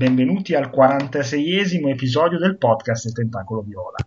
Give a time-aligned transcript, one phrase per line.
[0.00, 3.98] benvenuti al 46esimo episodio del podcast Il Tentacolo Viola.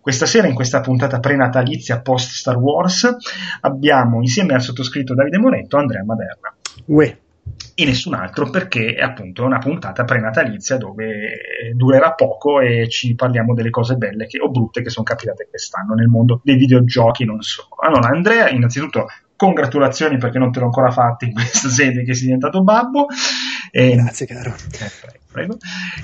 [0.00, 3.14] Questa sera, in questa puntata prenatalizia post Star Wars,
[3.60, 6.54] abbiamo insieme al sottoscritto Davide Moretto Andrea Maderna.
[6.86, 7.18] Uè.
[7.74, 11.34] E nessun altro perché è appunto una puntata prenatalizia dove
[11.74, 15.92] durerà poco e ci parliamo delle cose belle che, o brutte che sono capitate quest'anno
[15.92, 17.76] nel mondo dei videogiochi non solo.
[17.78, 19.06] Allora Andrea, innanzitutto
[19.42, 23.06] congratulazioni perché non te l'ho ancora fatto in questa sede che sei diventato babbo.
[23.72, 24.50] E, Grazie caro.
[24.50, 24.90] Eh,
[25.32, 25.56] prego.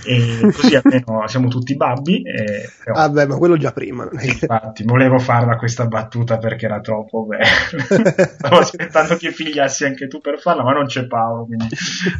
[0.04, 2.22] E così almeno siamo tutti babbi.
[2.22, 4.08] E, però, ah beh, ma quello già prima.
[4.10, 7.44] Infatti, volevo farla questa battuta perché era troppo bella.
[8.38, 11.68] Stavo aspettando che figliassi anche tu per farla, ma non c'è Paolo, quindi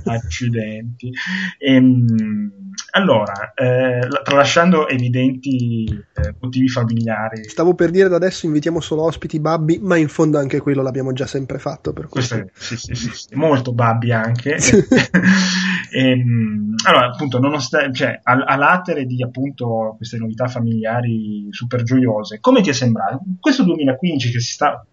[0.05, 1.11] accidenti.
[1.59, 7.49] E, ehm, allora, eh, tralasciando evidenti eh, motivi familiari.
[7.49, 11.13] Stavo per dire da adesso invitiamo solo ospiti babbi, ma in fondo anche quello l'abbiamo
[11.13, 11.93] già sempre fatto.
[11.93, 12.35] Per questo.
[12.37, 14.57] Questo è, sì, sì, sì, molto babbi anche.
[15.91, 21.83] e, ehm, allora, appunto, nonostante, cioè, a, a latere di appunto queste novità familiari super
[21.83, 23.21] gioiose, come ti è sembrato?
[23.41, 24.85] Questo 2015 che si sta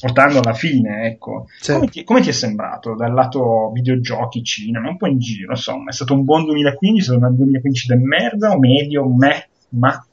[0.00, 1.72] portando alla fine, ecco, sì.
[1.72, 5.90] come, ti, come, ti, è sembrato dal lato videogiochi, cinema, un po' in giro, insomma,
[5.90, 10.04] è stato un buon 2015, è stato un 2015 del merda o medio, me, ma...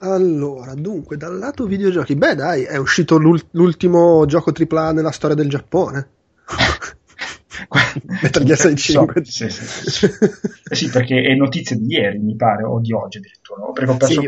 [0.00, 5.48] Allora, dunque, dal lato videogiochi, beh dai, è uscito l'ultimo gioco AAA nella storia del
[5.48, 6.08] Giappone.
[8.04, 10.06] Metal Gear Solid 5 sì, sì, sì.
[10.70, 13.60] Eh sì, perché è notizia di ieri mi pare o di oggi addirittura.
[13.60, 13.72] No?
[13.72, 14.22] perché ho perso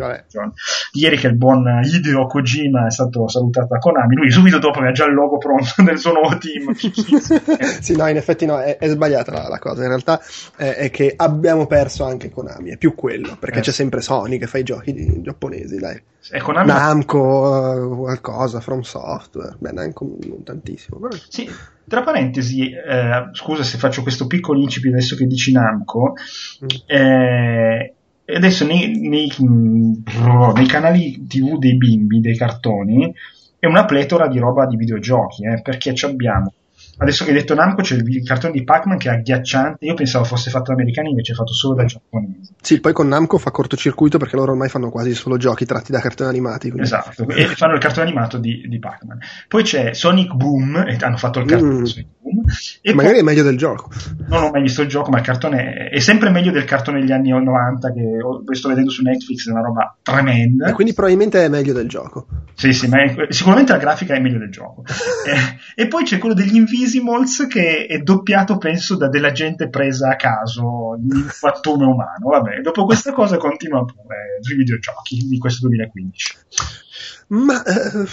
[0.93, 4.93] ieri che il buon Hideo Kojima è stato salutato da Konami lui subito dopo aveva
[4.93, 6.75] già il logo pronto del suo nuovo team.
[7.81, 9.83] Sì no in effetti no è, è sbagliata la, la, cosa.
[9.83, 10.21] In realtà
[10.57, 13.63] è, è, che abbiamo perso anche Konami è più quello perché eh.
[13.63, 16.01] c'è sempre Sony che fa i giochi giapponesi dai.
[16.43, 16.67] Konami...
[16.67, 21.17] Namco qualcosa From Software beh Namco non tantissimo però...
[21.29, 21.49] sì
[21.91, 26.13] tra parentesi, eh, scusa se faccio questo piccolo incipit adesso che dici Namco,
[26.65, 26.69] mm.
[26.87, 27.95] eh,
[28.33, 33.13] adesso nei, nei, nei, canali TV dei bimbi, dei cartoni,
[33.59, 36.53] è una pletora di roba di videogiochi, eh, perché abbiamo
[37.01, 39.87] Adesso che hai detto Namco c'è il cartone di Pac-Man che è agghiacciante.
[39.87, 42.55] Io pensavo fosse fatto da americani, invece è fatto solo da giapponesi.
[42.61, 46.01] Sì, poi con Namco fa cortocircuito perché loro ormai fanno quasi solo giochi tratti da
[46.01, 46.69] cartoni animati.
[46.69, 46.83] Quindi...
[46.83, 49.19] Esatto, e fanno il cartone animato di, di, Pac-Man.
[49.49, 51.85] Poi c'è Sonic Boom, e hanno fatto il cartone mm.
[51.85, 52.43] Sonic Boom.
[52.83, 53.23] E Magari poi...
[53.23, 53.91] è meglio del gioco.
[54.29, 57.13] Non ho mai visto il gioco, ma il cartone è sempre meglio del cartone degli
[57.13, 60.69] anni 90 che sto vedendo su Netflix, è una roba tremenda.
[60.69, 62.27] E quindi probabilmente è meglio del gioco.
[62.55, 63.27] Sì, sì, ma è...
[63.31, 64.85] sicuramente la grafica è meglio del gioco.
[65.27, 66.57] e, e poi c'è quello degli
[66.91, 72.29] Invisimals che è doppiato, penso, da della gente presa a caso di fattume umano.
[72.31, 76.37] Vabbè, dopo questa cosa continua pure sui videogiochi di questo 2015.
[77.29, 78.07] Ma eh,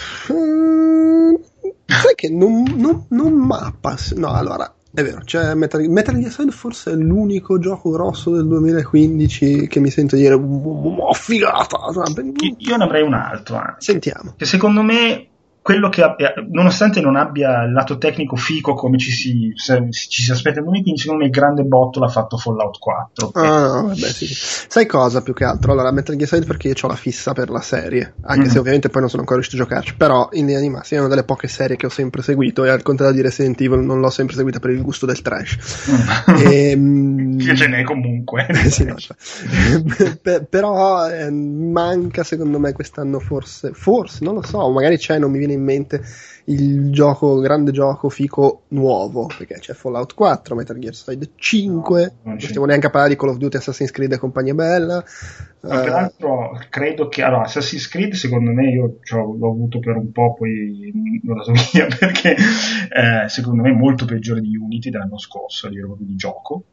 [1.85, 3.97] sai che non, non, non mappa.
[4.15, 4.71] No, allora.
[4.89, 9.79] È vero, cioè Metal, Metal Gear Solid forse è l'unico gioco grosso del 2015 che
[9.79, 11.77] mi sento dire oh, figata.
[12.57, 13.91] Io ne avrei un altro, anzi.
[13.91, 14.33] Sentiamo.
[14.35, 15.27] Che secondo me
[15.67, 20.23] quello che abbia, nonostante non abbia il lato tecnico fico come ci si, se, ci
[20.23, 23.31] si aspetta nel 2015, secondo me il grande botto l'ha fatto Fallout 4.
[23.33, 24.27] Ah, no, vabbè, sì.
[24.29, 25.73] Sai cosa più che altro?
[25.73, 28.49] Allora, Metal Gear Solid perché io ho la fissa per la serie, anche mm-hmm.
[28.49, 31.03] se ovviamente poi non sono ancora riuscito a giocarci, però in linea di massima è
[31.03, 33.99] una delle poche serie che ho sempre seguito e al contrario di Resident Evil non
[33.99, 35.57] l'ho sempre seguita per il gusto del trash.
[35.91, 36.35] Mm.
[36.47, 38.47] e, ehm, che ce n'è comunque.
[38.69, 40.41] sì, cioè.
[40.49, 45.37] però eh, manca secondo me quest'anno forse, forse, non lo so, magari c'è, non mi
[45.37, 46.01] viene in mente
[46.49, 52.29] il gioco, grande gioco fico nuovo, perché c'è Fallout 4, Metal Gear Solid 5, no,
[52.31, 55.03] non stiamo neanche a parlare di Call of Duty, Assassin's Creed e compagnia bella.
[55.61, 60.11] Ma uh, peraltro credo che, allora, Assassin's Creed secondo me io l'ho avuto per un
[60.11, 65.17] po', poi l'ho dato via, perché eh, secondo me è molto peggiore di Unity dell'anno
[65.17, 66.63] scorso a livello di gioco.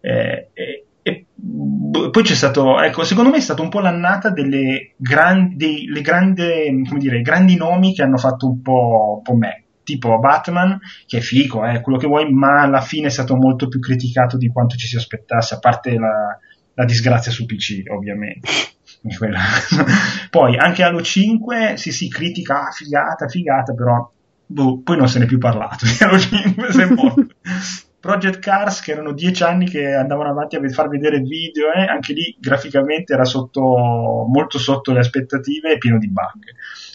[0.00, 1.26] Eh, e, e
[2.10, 6.84] poi c'è stato, ecco, secondo me è stata un po' l'annata delle grandi, le grandi,
[6.88, 11.18] come dire, grandi nomi che hanno fatto un po', un po' me tipo Batman, che
[11.18, 14.48] è figo, eh, quello che vuoi, ma alla fine è stato molto più criticato di
[14.48, 16.36] quanto ci si aspettasse, a parte la,
[16.74, 18.48] la disgrazia su PC, ovviamente.
[20.30, 24.10] poi anche Halo 5, sì sì, critica, ah, figata, figata, però
[24.44, 27.26] boh, poi non se ne è più parlato di Halo 5, si è morto.
[28.06, 31.84] Project Cars che erano dieci anni che andavano avanti a far vedere video, eh?
[31.86, 33.60] anche lì graficamente era sotto,
[34.28, 36.44] molto sotto le aspettative e pieno di bug.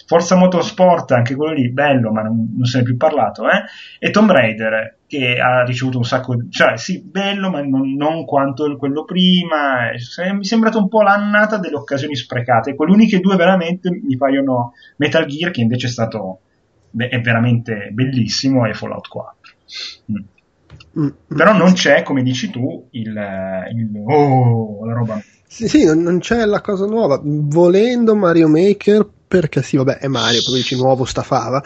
[0.05, 3.43] Forza Motorsport, anche quello lì, bello, ma non, non se ne è più parlato.
[3.49, 3.63] Eh?
[3.99, 6.49] E Tomb Raider, che ha ricevuto un sacco di...
[6.49, 9.91] cioè sì, bello, ma non, non quanto quello prima.
[9.97, 12.75] Se, mi è sembrato un po' l'annata delle occasioni sprecate.
[12.75, 16.39] Quelle uniche due veramente mi paiono Metal Gear, che invece è stato...
[16.89, 19.53] Beh, è veramente bellissimo, e Fallout 4.
[20.11, 20.39] Mm.
[20.99, 25.21] Mm, Però non c'è, come dici tu, il, il oh, la roba.
[25.47, 27.19] Sì, sì, non, non c'è la cosa nuova.
[27.23, 31.63] Volendo Mario Maker perché sì, vabbè, è Mario, poi dici nuovo sta fava,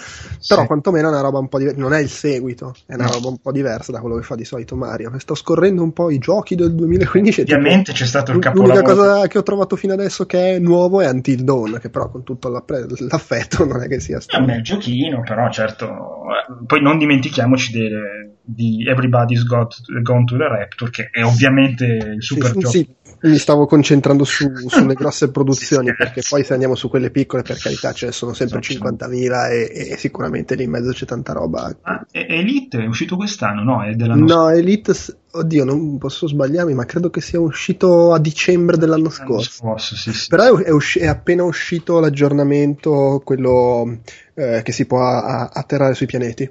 [0.48, 0.68] però sì.
[0.68, 3.14] quantomeno è una roba un po' diversa, non è il seguito, è una no.
[3.14, 5.12] roba un po' diversa da quello che fa di solito Mario.
[5.18, 8.82] Sto scorrendo un po' i giochi del 2015 Ovviamente tipo, c'è stato il capolavoro.
[8.82, 12.08] L'unica cosa che ho trovato fino adesso che è nuovo è Until Dawn, che però
[12.12, 14.38] con tutto l'affetto non è che sia stato.
[14.38, 20.26] È un bel giochino, però certo, eh, poi non dimentichiamoci delle, di Everybody's Got, Gone
[20.26, 22.70] to the Rapture, che è ovviamente il super sì, gioco.
[22.70, 22.96] Sì,
[23.30, 27.58] mi stavo concentrando su, sulle grosse produzioni, perché poi se andiamo su quelle piccole, per
[27.58, 31.76] carità, ce ne sono sempre 50.000 e, e sicuramente lì in mezzo c'è tanta roba.
[31.82, 33.84] Ah, Elite è uscito quest'anno, no?
[33.84, 34.94] È dell'anno no, Elite,
[35.32, 39.50] oddio, non posso sbagliarmi, ma credo che sia uscito a dicembre dell'anno scorso.
[39.50, 40.28] scorso sì, sì.
[40.28, 44.00] Però è, usci- è, appena uscito l'aggiornamento, quello
[44.34, 46.50] eh, che si può a- atterrare sui pianeti.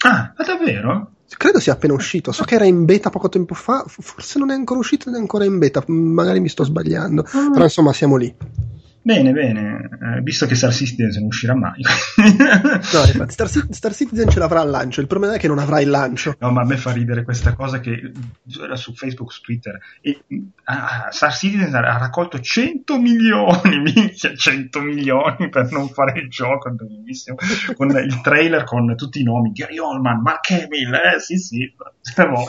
[0.00, 1.10] Ah, ma davvero?
[1.36, 4.54] Credo sia appena uscito, so che era in beta poco tempo fa, forse non è
[4.54, 7.50] ancora uscito ed è ancora in beta, magari mi sto sbagliando, ah.
[7.52, 8.34] però insomma siamo lì.
[9.08, 11.80] Bene, bene, eh, visto che Star Citizen non uscirà mai.
[11.80, 15.80] no, infatti, Star, Star, Citizen ce l'avrà al lancio, il problema è che non avrà
[15.80, 16.36] il lancio.
[16.38, 18.12] No, ma a me fa ridere questa cosa che
[18.62, 20.24] era su Facebook, su Twitter, e
[20.64, 26.70] ah, Star Citizen ha raccolto 100 milioni, minchia, 100 milioni per non fare il gioco,
[26.70, 27.38] bellissimo,
[27.76, 31.74] con il trailer con tutti i nomi, Gary Oldman, Mark Hamill, eh sì sì.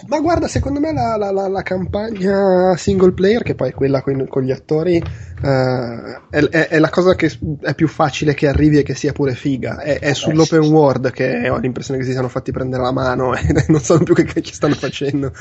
[0.08, 4.02] Ma guarda, secondo me la, la, la, la, campagna single player, che poi è quella
[4.02, 5.02] con, con gli attori,
[5.42, 9.14] Uh, è, è, è, la cosa che è più facile che arrivi e che sia
[9.14, 9.80] pure figa.
[9.80, 13.66] È, è sull'open world che ho l'impressione che si siano fatti prendere la mano e
[13.70, 15.32] non sanno più che, che ci stanno facendo.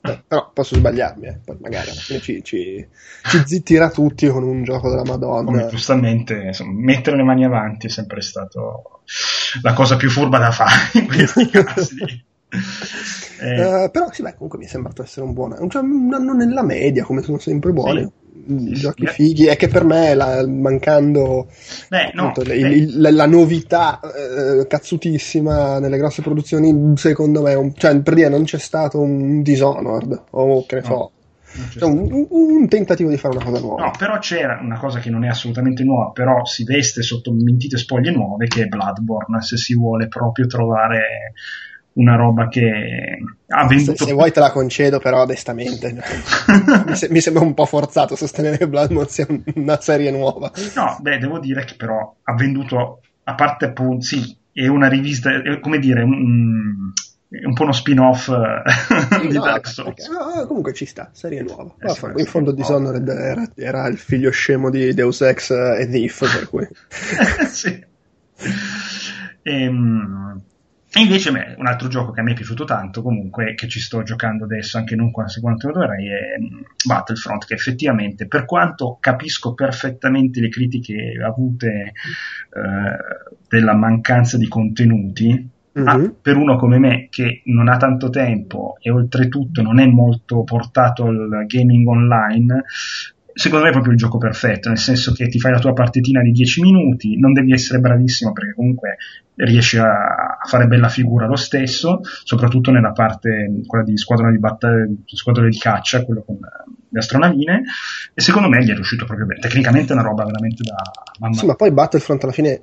[0.00, 1.40] Però posso sbagliarmi, eh.
[1.44, 2.86] poi magari alla fine ci, ci,
[3.22, 5.44] ci, zittirà tutti con un gioco della Madonna.
[5.44, 9.02] Come giustamente, insomma, mettere le mani avanti è sempre stato
[9.60, 12.24] la cosa più furba da fare in questi casi.
[13.40, 13.84] Eh.
[13.84, 16.62] Uh, però sì, beh, comunque mi è sembrato essere un buon cioè, un anno nella
[16.62, 18.02] media, come sono sempre buoni.
[18.02, 21.48] Sì giochi fighi è che per me la, mancando
[21.88, 22.56] beh, no, appunto, beh.
[22.56, 28.28] Il, la, la, novità eh, cazzutissima nelle grosse produzioni secondo me un, cioè, per dire
[28.28, 30.86] non c'è stato un Dishonored o che ne no.
[30.86, 31.10] so
[31.78, 33.84] cioè, un, un, tentativo di fare una cosa nuova.
[33.84, 37.76] No, però c'era una cosa che non è assolutamente nuova, però si veste sotto mentite
[37.76, 41.32] spoglie nuove, che è Bloodborne, se si vuole proprio trovare
[41.94, 43.96] una roba che ha venduto.
[43.96, 45.92] Se, se vuoi te la concedo, però onestamente
[46.86, 50.50] mi, se, mi, sembra un po' forzato sostenere che Bloodborne sia una serie nuova.
[50.74, 55.30] No, beh, devo dire che però ha venduto, a parte appunto, sì, è una rivista,
[55.30, 56.92] è, come dire, un,
[57.28, 60.08] un po' uno spin-off sì, di no, Dark Souls.
[60.08, 61.74] No, comunque ci sta, serie nuova.
[61.78, 66.38] Eh, sì, in fondo Dishonored era, era, il figlio scemo di Deus Ex e Thief,
[66.38, 66.68] per cui...
[67.46, 67.92] sì.
[69.42, 70.42] Ehm
[70.96, 73.80] e invece beh, un altro gioco che a me è piaciuto tanto, comunque, che ci
[73.80, 78.98] sto giocando adesso, anche non quasi quanto dovrei, è mm, Battlefront, che effettivamente, per quanto
[79.00, 81.92] capisco perfettamente le critiche avute
[82.52, 82.96] eh,
[83.48, 85.88] della mancanza di contenuti, Mm-hmm.
[85.88, 90.44] Ah, per uno come me che non ha tanto tempo e oltretutto non è molto
[90.44, 92.62] portato al gaming online,
[93.34, 96.22] secondo me è proprio il gioco perfetto, nel senso che ti fai la tua partitina
[96.22, 98.96] di 10 minuti, non devi essere bravissimo perché comunque
[99.36, 104.86] riesci a, fare bella figura lo stesso, soprattutto nella parte, quella di squadrone di battaglia,
[105.04, 107.62] squadrone di caccia, quello con le astronavine,
[108.14, 109.40] e secondo me gli è riuscito proprio bene.
[109.40, 110.76] Tecnicamente è una roba veramente da
[111.18, 111.34] mamma.
[111.34, 112.60] Sì, ma poi Battlefront alla fine,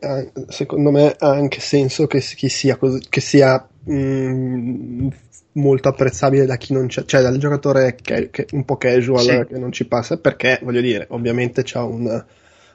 [0.47, 2.77] secondo me, ha anche senso che, sia,
[3.09, 5.07] che sia mh, mm,
[5.53, 9.53] molto apprezzabile da chi non c'è, cioè dal giocatore che, che un po' casual sì.
[9.53, 12.23] che non ci passa, perché voglio dire, ovviamente c'ha un,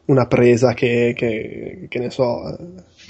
[0.06, 2.56] una presa che, che, che ne so,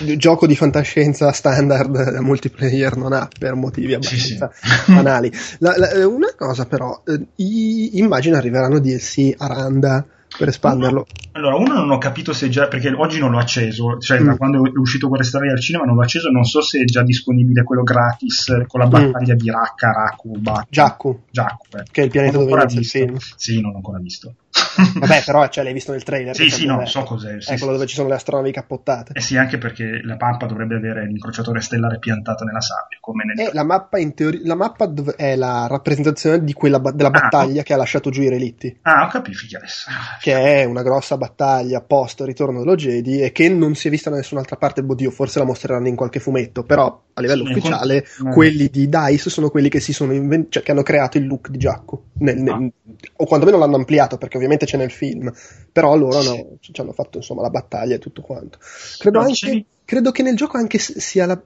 [0.00, 5.32] il gioco di fantascienza standard da multiplayer non ha per motivi abbastanza sì, banali.
[5.58, 10.06] La, la, una cosa però, eh, immagino arriveranno DLC a Randa
[10.36, 11.06] per espanderlo.
[11.32, 14.24] Allora, uno non ho capito se già, perché oggi non l'ho acceso, cioè mm.
[14.24, 16.84] da quando è uscito quella storia al cinema non l'ho acceso, non so se è
[16.84, 18.90] già disponibile quello gratis con la mm.
[18.90, 19.38] battaglia mm.
[19.38, 21.20] di Racca, Raku, Jakku.
[21.30, 21.82] Jakku, eh.
[21.90, 23.16] Che è il pianeta dove inizia il film.
[23.36, 24.34] Sì, non l'ho ancora visto.
[25.00, 26.34] Vabbè, però cioè, l'hai visto nel trailer.
[26.34, 27.40] Sì, sì, no, so cos'è.
[27.40, 29.12] Sì, è quello dove ci sono le astronavi cappottate.
[29.14, 32.98] Eh sì, anche perché la mappa dovrebbe avere l'incrociatore stellare piantato nella sabbia.
[33.00, 33.46] Come nel...
[33.46, 37.60] eh, la mappa, in teoria, la mappa è la rappresentazione di quella, della ah, battaglia
[37.60, 38.78] ah, che ha lasciato giù i relitti.
[38.82, 39.88] Ah, ho capito, adesso.
[39.90, 43.90] Ah, che è una grossa battaglia post ritorno dello Jedi e che non si è
[43.90, 44.84] vista da nessun'altra parte.
[44.86, 48.32] Oddio, forse la mostreranno in qualche fumetto, però a livello sì, ufficiale con...
[48.32, 51.48] quelli di DICE sono quelli che si sono invent- cioè, che hanno creato il look
[51.48, 52.04] di Giacco.
[52.18, 52.68] Nel, nel, ah.
[53.16, 55.32] O quantomeno l'hanno ampliato perché ovviamente c'è nel film
[55.76, 58.58] però loro no, ci hanno fatto insomma la battaglia e tutto quanto.
[58.96, 61.38] Credo, anche, credo che nel gioco anche sia la,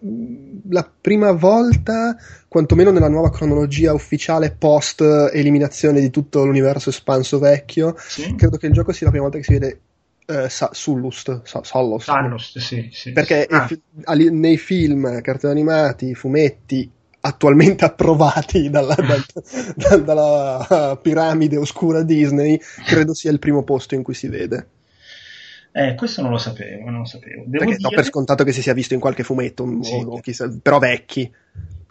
[0.68, 2.16] la prima volta,
[2.46, 5.00] quantomeno nella nuova cronologia ufficiale post
[5.32, 8.36] eliminazione di tutto l'universo espanso vecchio, Sì.
[8.36, 9.80] credo che il gioco sia la prima volta che si vede
[10.26, 11.64] eh, Sa- Sullust, Sa-.
[11.64, 13.10] Sallust, sì, sì.
[13.10, 16.88] Perché Ah, fi- nei film, cartoni animati, fumetti
[17.20, 19.24] attualmente approvati dalla, dal-
[19.74, 24.70] da- dalla piramide oscura Disney, credo sia il primo posto in cui si vede.
[25.72, 27.44] eh, questo non lo sapevo, non lo sapevo.
[27.46, 30.04] Devo Perché do dire, per scontato che si sia visto in qualche fumetto, o- Sì.
[30.06, 31.30] o chissà, però vecchi.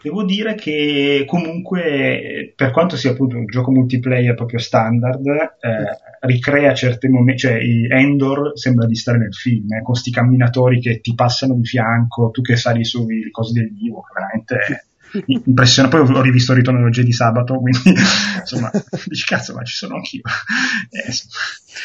[0.02, 6.72] devo dire che comunque, per quanto sia appunto un gioco multiplayer proprio standard, eh, ricrea
[6.74, 11.14] certi momenti, cioè Endor sembra di stare nel film, eh, con sti camminatori che ti
[11.14, 15.98] passano di fianco, tu che sali sui cosi del vivo, veramente è impressionante.
[15.98, 17.80] Poi ho rivisto il ritorno dello di sabato, quindi
[18.40, 18.70] insomma,
[19.06, 20.22] dici cazzo, ma ci sono anch'io.
[20.92, 21.12] Eh,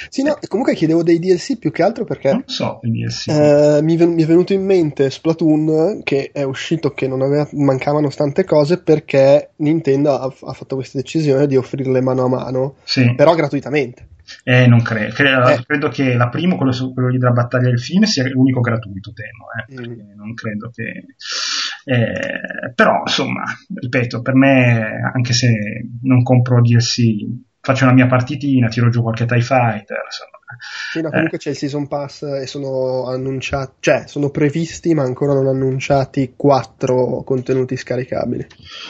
[0.10, 3.28] Sì, no, comunque chiedevo dei DLC più che altro perché non so il DLC.
[3.28, 7.22] eh, mi, è ven- mi è venuto in mente Splatoon che è uscito che non
[7.22, 12.30] aveva, mancavano tante cose perché Nintendo ha, ha fatto questa decisione di offrirle mano a
[12.30, 13.14] mano, Sì.
[13.16, 14.08] però gratuitamente.
[14.44, 15.14] Eh, non credo.
[15.14, 15.64] Cre- Eh.
[15.66, 19.14] Credo che la prima, quello, su- quello lì della battaglia del film, sia l'unico gratuito,
[19.14, 19.46] temo.
[19.84, 20.16] Eh, Mm.
[20.16, 21.06] non credo che.
[21.86, 25.50] Eh, però, insomma, ripeto, per me, anche se
[26.02, 27.26] non compro DLC,
[27.62, 30.02] faccio una mia partitina, tiro giù qualche TIE Fighter.
[30.06, 30.34] Insomma.
[30.92, 31.10] Sì, Eh.
[31.10, 36.34] comunque c'è il Season Pass e sono annunciati, cioè sono previsti ma ancora non annunciati
[36.36, 38.46] quattro contenuti scaricabili.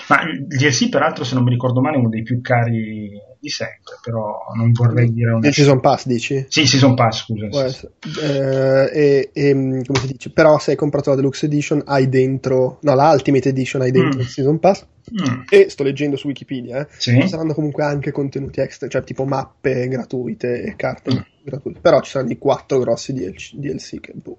[0.10, 3.12] Ma il DLC, peraltro, se non mi ricordo male, è uno dei più cari
[3.46, 5.44] di sempre, però non vorrei dire un.
[5.52, 6.46] Season Pass dici?
[6.50, 7.70] Sì, Season Pass, scusa.
[7.70, 7.88] Sì.
[8.22, 10.32] Eh, e, e, mm, come si dice?
[10.32, 14.18] Però se hai comprato la Deluxe Edition hai dentro, no, la Ultimate Edition hai dentro
[14.20, 14.22] Mm.
[14.22, 17.28] il Season Pass Mm, e sto leggendo su Wikipedia, eh, sì.
[17.28, 21.18] saranno comunque anche contenuti extra, cioè tipo mappe gratuite e carte Mm.
[21.44, 24.38] gratuite, però ci saranno i quattro grossi DLC, DLC che boh.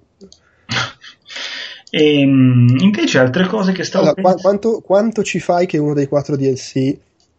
[1.88, 5.94] E, mm, invece altre cose che stavo Allora, pensando- quanto, quanto ci fai che uno
[5.94, 6.96] dei quattro DLC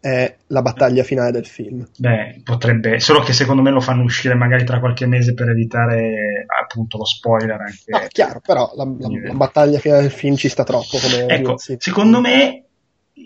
[0.08, 1.86] è la battaglia finale del film?
[1.98, 6.46] Beh, potrebbe, solo che secondo me lo fanno uscire magari tra qualche mese per evitare
[6.62, 7.84] appunto lo spoiler anche.
[7.88, 10.98] No, chiaro, però la, la- la battaglia finale del film ci sta troppo
[11.28, 12.67] Ecco, secondo me,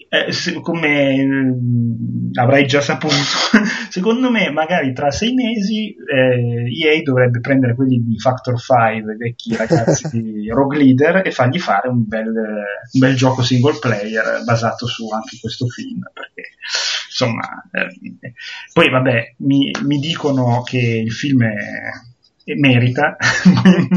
[0.10, 3.14] eh, se- come mm, avrai già saputo,
[3.90, 9.18] secondo me magari tra sei mesi eh, EA dovrebbe prendere quelli di Factor 5, i
[9.18, 14.44] vecchi ragazzi di Rogue Leader, e fargli fare un bel, un bel gioco single player
[14.44, 16.50] basato su anche questo film, perché
[17.08, 18.34] insomma, eh,
[18.74, 21.90] poi vabbè, mi, mi dicono che il film è-
[22.44, 23.18] è- merita,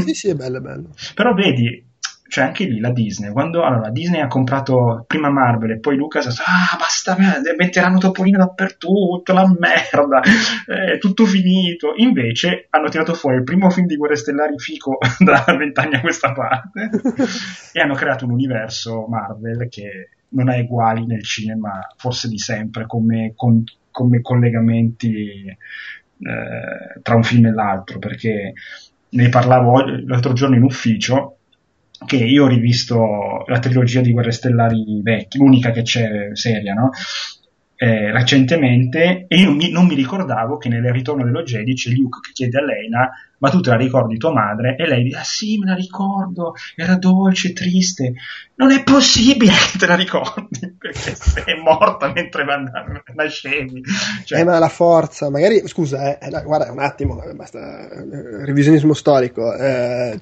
[0.05, 0.89] Sì, sì, è bello, è bello.
[1.13, 1.83] però vedi,
[2.27, 6.25] cioè anche lì la Disney, quando allora, Disney ha comprato prima Marvel e poi Lucas
[6.25, 10.21] ha detto, ah basta, eh, metteranno Topolino dappertutto, la merda,
[10.65, 11.93] è tutto finito.
[11.97, 16.31] Invece hanno tirato fuori il primo film di Guerre Stellari fico da vent'anni a questa
[16.33, 16.89] parte
[17.71, 22.87] e hanno creato un universo Marvel che non ha uguali nel cinema, forse di sempre,
[22.87, 28.53] come, con- come collegamenti eh, tra un film e l'altro, perché
[29.07, 31.37] ne parlavo l'altro giorno in ufficio
[32.05, 36.89] che io ho rivisto la trilogia di Guerre Stellari vecchi, l'unica che c'è seria, no?
[37.77, 41.91] Eh, recentemente e io non mi, non mi ricordavo che nel ritorno dello Jedi c'è
[41.91, 44.77] Luke che chiede a Leina ma tu te la ricordi tua madre?
[44.77, 48.13] E lei dice ah sì me la ricordo era dolce, triste
[48.55, 52.45] non è possibile che te la ricordi perché è morta mentre
[53.13, 53.83] nascevi
[54.23, 58.45] cioè, Eh, ma la forza, magari, scusa, eh, eh, guarda un attimo, eh, basta, eh,
[58.45, 60.17] revisionismo storico, eh,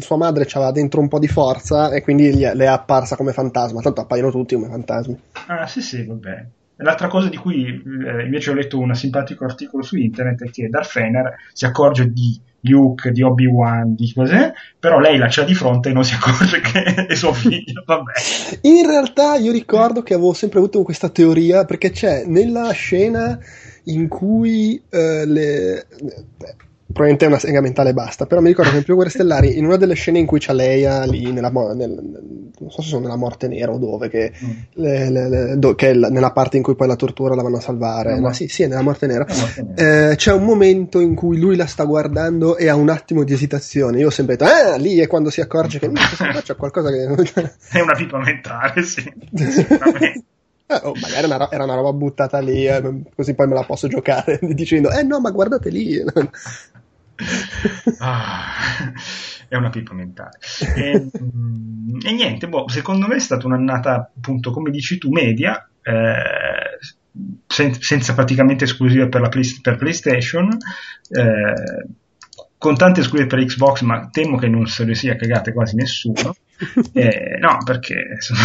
[0.00, 3.80] sua madre aveva dentro un po' di forza e quindi le è apparsa come fantasma,
[3.80, 5.20] tanto appaiono tutti come fantasmi.
[5.46, 6.46] Ah, sì, sì, vabbè.
[6.78, 10.68] L'altra cosa di cui eh, invece ho letto un simpatico articolo su internet è che
[10.68, 15.54] Darth Vader si accorge di Luke, di Obi-Wan, di cos'è, però lei la c'ha di
[15.54, 18.12] fronte e non si accorge che è suo figlio, vabbè.
[18.62, 23.38] In realtà io ricordo che avevo sempre avuto questa teoria perché c'è nella scena
[23.84, 25.86] in cui eh, le...
[26.36, 29.10] beh, probabilmente è una sega mentale e basta, però mi ricordo che in più Guerre
[29.10, 32.22] Stellari, in una delle scene in cui c'è Leia lì, nella, nel-
[32.58, 34.50] non so se sono nella morte nera o dove, che, Mm.
[34.74, 37.56] le- le- do- che è la- nella parte in cui poi la tortura la vanno
[37.58, 39.26] a salvare, No, no, ma- sì, sì, è nella morte nera.
[39.28, 40.10] Morte nera.
[40.10, 43.32] Eh, c'è un momento in cui lui la sta guardando e ha un attimo di
[43.34, 43.98] esitazione.
[43.98, 45.94] Io ho sempre detto, ah, lì è quando si accorge che "Mm,
[46.42, 47.04] c'è qualcosa che.
[47.72, 49.02] È una pipa mentale, sì.
[49.34, 50.22] Sicuramente.
[50.68, 53.64] Eh, oh, magari una ro- era una roba buttata lì, eh, così poi me la
[53.64, 55.96] posso giocare dicendo, eh no, ma guardate lì.
[57.98, 58.92] Ah,
[59.48, 60.38] è una pipa mentale.
[60.74, 65.66] E, mm, e niente, boh, secondo me è stata un'annata, appunto, come dici tu, media,
[65.82, 66.78] eh,
[67.46, 70.48] sen- senza praticamente esclusive per, la Play- per PlayStation,
[71.08, 71.86] eh,
[72.58, 76.34] con tante esclusive per Xbox, ma temo che non se le sia cagate quasi nessuno.
[76.92, 78.40] eh, no, perché insomma,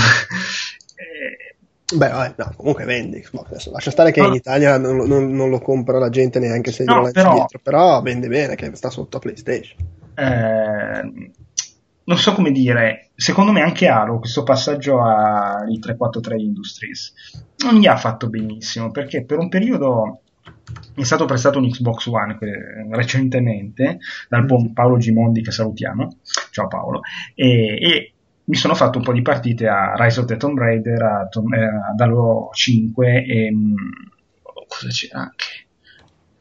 [1.93, 3.23] Beh, vabbè, no, comunque vendi
[3.71, 4.27] lascia stare che no.
[4.27, 8.01] in Italia non, non, non, lo compra la gente neanche se no, però, dietro, però
[8.01, 9.77] vende bene che sta sotto a PlayStation.
[10.15, 11.31] Eh,
[12.03, 17.13] non so come dire, secondo me anche Halo, questo passaggio ai 343 Industries,
[17.63, 20.21] non gli ha fatto benissimo, perché per un periodo
[20.95, 22.37] è stato prestato un Xbox One
[22.89, 26.17] recentemente dal buon Paolo Gimondi che salutiamo,
[26.51, 27.01] ciao Paolo,
[27.35, 28.13] e, e
[28.51, 31.53] mi sono fatto un po' di partite a Rise of the Tomb Raider, a, Tom,
[31.53, 33.75] eh, a Halo 5 e mh,
[34.67, 35.45] cosa c'era anche?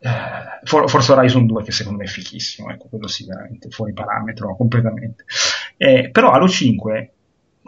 [0.00, 4.56] Eh, Forza Horizon 2 che secondo me è fichissimo, ecco, quello sì veramente fuori parametro
[4.56, 5.24] completamente.
[5.76, 7.12] Eh, però Halo 5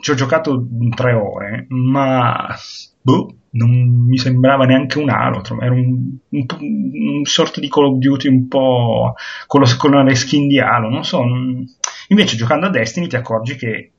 [0.01, 2.53] ci ho giocato tre ore, ma
[3.01, 3.71] boh, non
[4.09, 8.49] mi sembrava neanche un Halo, era un, un, un, sorta di Call of Duty un
[8.49, 9.15] po'
[9.47, 11.23] con, lo, con la reskin di Halo, non so.
[11.23, 11.65] Non...
[12.09, 13.93] Invece giocando a Destiny ti accorgi che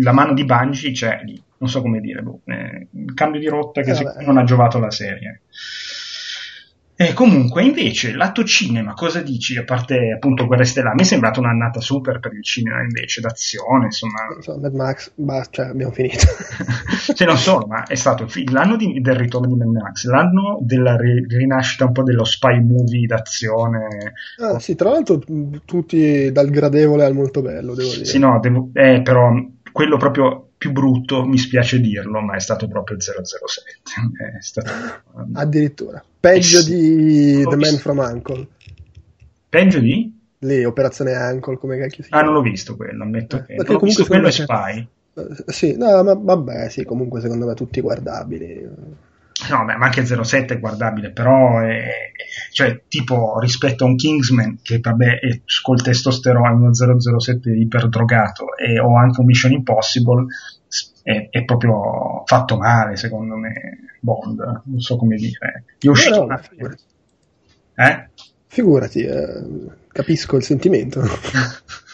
[0.00, 3.48] la mano di Bungie c'è lì, non so come dire, boh, eh, il cambio di
[3.48, 5.42] rotta che eh, non ha giovato la serie.
[7.00, 9.56] E comunque, invece, lato cinema, cosa dici?
[9.56, 13.84] A parte appunto Guerre Stellari, mi è sembrata un'annata super per il cinema invece, d'azione,
[13.84, 14.18] insomma.
[14.40, 16.26] So, Mad Max, bah, cioè, abbiamo finito.
[17.14, 20.96] cioè, non solo, ma è stato l'anno di, del ritorno di Mad Max, l'anno della
[20.96, 24.14] ri, rinascita un po' dello spy movie d'azione.
[24.38, 25.22] Ah, sì, tra l'altro
[25.64, 28.06] tutti dal gradevole al molto bello, devo dire.
[28.06, 29.32] Sì, no, devo, eh, però
[29.70, 33.22] quello proprio più brutto, mi spiace dirlo, ma è stato proprio il 007.
[34.42, 34.72] Stato...
[35.34, 36.02] Addirittura.
[36.20, 38.46] Peggio di The Man from Uncle.
[39.48, 40.16] Peggio di?
[40.40, 43.54] Lì, Operazione Uncle, come cacchio si Ah, non l'ho visto quello, ammetto eh, che...
[43.56, 44.88] Perché comunque quello è Spy.
[45.14, 48.68] Eh, sì, no, ma vabbè, sì, comunque secondo me tutti guardabili.
[49.50, 52.10] No, beh, ma anche 07 è guardabile, però è,
[52.50, 58.80] cioè, tipo rispetto a un Kingsman che vabbè è col testosterone uno 007 iperdrogato e
[58.80, 60.26] o anche un Mission Impossible
[61.02, 65.64] è, è, proprio fatto male secondo me Bond, non so come dire.
[65.78, 66.82] È uscito no, figurati.
[67.76, 68.08] Eh?
[68.48, 69.44] Figurati, eh,
[69.92, 71.00] capisco il sentimento.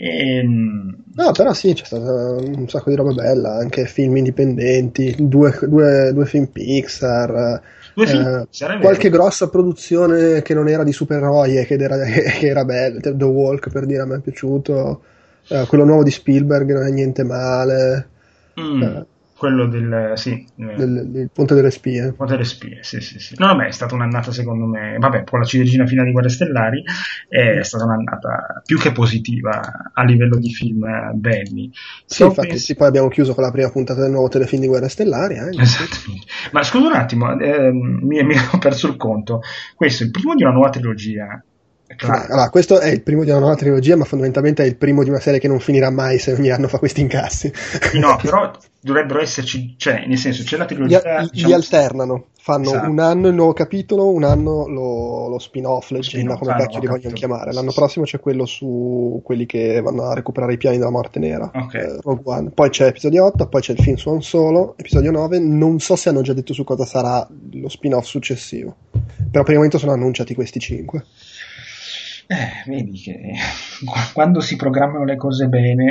[0.00, 0.38] E...
[0.38, 5.54] Ehm, no, però sì, c'è stato un sacco di roba bella, anche film indipendenti, due,
[5.60, 7.60] due, due film Pixar,
[7.94, 12.46] due film, eh, qualche grossa produzione che non era di supereroi e che era, che
[12.46, 15.02] era bella, The Walk per dire a me è piaciuto,
[15.48, 18.08] eh, quello nuovo di Spielberg non è niente male.
[18.58, 18.82] Mm.
[18.82, 19.06] Eh,
[19.40, 20.74] quello del, sì, eh.
[20.76, 22.12] del, del Ponte delle Spie.
[22.12, 23.34] Ponte delle Spie, sì, sì, sì.
[23.38, 26.84] No, vabbè, è stata un'annata secondo me, vabbè, con la ciliegina finale di Guerre Stellari
[27.26, 31.72] è stata un'annata più che positiva a livello di film belli.
[32.04, 32.64] Sì, infatti, penso...
[32.64, 35.36] sì, poi abbiamo chiuso con la prima puntata del nuovo telefilm di Guerre Stellari.
[35.36, 36.26] Eh, Esattamente.
[36.52, 39.40] Ma scusa un attimo, eh, mi, mi ho perso il conto.
[39.74, 41.42] Questo è il primo di una nuova trilogia
[41.96, 42.32] Claro.
[42.32, 45.10] Allora, questo è il primo di una nuova trilogia, ma fondamentalmente è il primo di
[45.10, 47.52] una serie che non finirà mai se ogni anno fa questi incassi.
[47.94, 48.50] No, però
[48.80, 51.22] dovrebbero esserci, cioè, nel senso, c'è la trilogia.
[51.22, 51.48] Gli, diciamo...
[51.48, 52.88] gli alternano, fanno esatto.
[52.88, 57.14] un anno il nuovo capitolo, un anno lo, lo spin-off, leggenda, come cazzo li vogliono
[57.14, 57.52] chiamare.
[57.52, 61.50] L'anno prossimo c'è quello su quelli che vanno a recuperare i piani della morte nera.
[61.52, 61.82] Okay.
[61.82, 62.50] Eh, Rogue One.
[62.50, 65.40] Poi c'è episodio 8, poi c'è il film su Han Solo, episodio 9.
[65.40, 68.76] Non so se hanno già detto su cosa sarà lo spin-off successivo.
[68.90, 71.04] Però per il momento sono annunciati questi 5.
[72.30, 73.34] Eh, vedi che
[74.12, 75.90] quando si programmano le cose bene...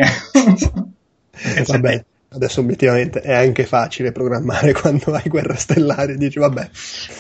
[1.32, 6.70] eh, vabbè, adesso obiettivamente è anche facile programmare quando hai guerra stellare, dici vabbè.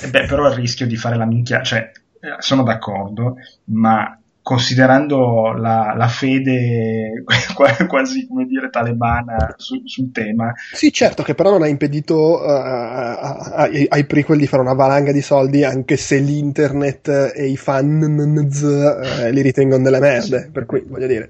[0.04, 5.54] Eh beh, però il rischio di fare la minchia, cioè, eh, sono d'accordo, ma considerando
[5.54, 7.24] la, la, fede
[7.88, 10.54] quasi come dire talebana su, sul tema.
[10.74, 15.12] Sì, certo, che però non ha impedito uh, ai, ai prequel di fare una valanga
[15.12, 20.50] di soldi, anche se l'internet e i fan uh, li ritengono delle merde.
[20.52, 21.30] Per cui voglio dire.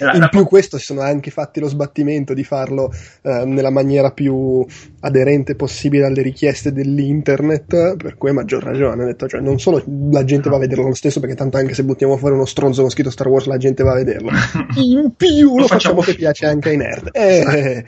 [0.00, 4.64] In più questo si sono anche fatti lo sbattimento di farlo eh, nella maniera più
[5.00, 9.02] aderente possibile alle richieste dell'internet, per cui a maggior ragione.
[9.02, 11.74] Ho detto, cioè, non solo la gente va a vederlo lo stesso, perché tanto anche
[11.74, 14.30] se buttiamo fuori uno stronzo con scritto Star Wars la gente va a vederlo.
[14.76, 17.10] In più lo, lo facciamo, facciamo che piace anche ai nerd.
[17.20, 17.84] Eh.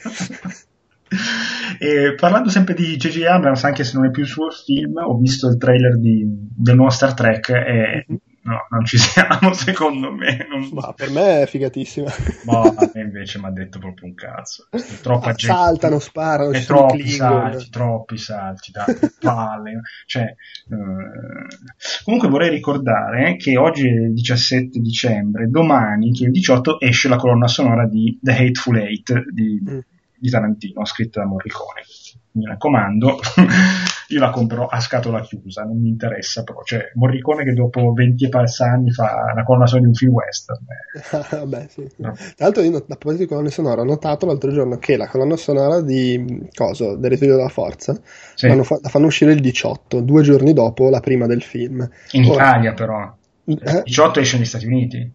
[1.78, 3.24] E parlando sempre di J.J.
[3.24, 6.74] Abrams, anche se non è più il suo film, ho visto il trailer di, del
[6.74, 10.46] nuovo Star Trek e mm-hmm no, non ci siamo, secondo me.
[10.48, 10.68] Non...
[10.72, 12.10] Ma per me è figatissima.
[12.10, 14.66] A me invece mi ha detto proprio un cazzo.
[14.70, 15.56] È troppa ah, gente.
[15.56, 19.80] Saltano, sparano, e troppi salti, troppi salti, dai, palle.
[20.06, 20.34] cioè, eh...
[22.04, 27.08] Comunque vorrei ricordare che oggi è il 17 dicembre, domani, che è il 18, esce
[27.08, 29.78] la colonna sonora di The Hateful Eight di, mm.
[30.16, 31.82] di Tarantino, scritta da Morricone
[32.32, 33.18] mi raccomando,
[34.14, 38.24] io la compro a scatola chiusa, non mi interessa però, cioè Morricone che dopo 20
[38.24, 40.64] e passa anni fa la colonna sonora di un film western.
[41.40, 41.46] Eh.
[41.46, 41.88] Beh, sì.
[41.96, 42.12] no.
[42.12, 45.36] Tra l'altro io, a proposito di colonne sonore, ho notato l'altro giorno che la colonna
[45.36, 47.98] sonora di Coso, del Risveglio della Forza,
[48.34, 48.48] sì.
[48.62, 51.88] fa- la fanno uscire il 18, due giorni dopo la prima del film.
[52.12, 53.14] In Ora, Italia però.
[53.44, 53.82] Il eh?
[53.84, 55.12] 18 esce negli Stati Uniti.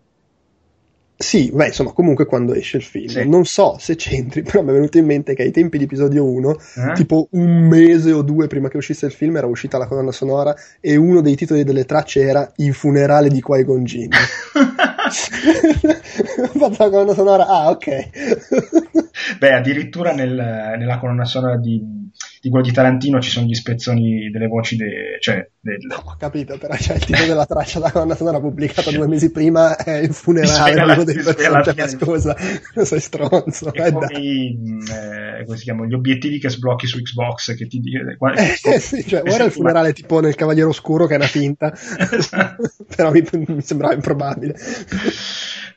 [1.19, 3.08] Sì, beh, insomma, comunque quando esce il film.
[3.08, 3.27] Sì.
[3.27, 6.23] Non so se c'entri, però mi è venuto in mente che ai tempi di episodio
[6.23, 6.93] 1, eh?
[6.93, 10.56] tipo un mese o due prima che uscisse il film, era uscita la colonna sonora
[10.80, 14.12] e uno dei titoli delle tracce era Il funerale di Qui-Gon Jinn.
[16.38, 18.10] Ho fatto la colonna sonora, ah, ok.
[19.39, 20.34] Beh, addirittura nel,
[20.77, 22.07] nella colonna sonora di
[22.41, 25.77] di quello di Tarantino ci sono gli spezzoni delle voci de, cioè, del...
[25.88, 29.32] no, ho capito però cioè, il titolo della traccia da colonna sonora pubblicata due mesi
[29.32, 32.36] prima è il funerale di uno dei personaggi ma scusa.
[32.84, 34.58] Sei stronzo è come, i,
[34.91, 39.06] eh, come si chiama gli obiettivi che sblocchi su Xbox che ti eh, eh, sì,
[39.08, 41.73] cioè, ora il funerale tipo nel Cavaliere Oscuro che è una finta.
[41.73, 42.71] Esatto.
[42.95, 44.56] però mi, mi sembrava improbabile.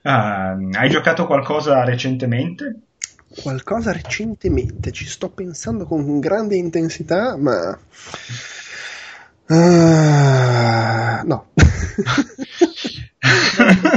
[0.02, 2.80] Ah, hai giocato qualcosa recentemente?
[3.30, 7.78] Qualcosa recentemente, ci sto pensando con grande intensità, ma...
[9.48, 11.46] Uh, no.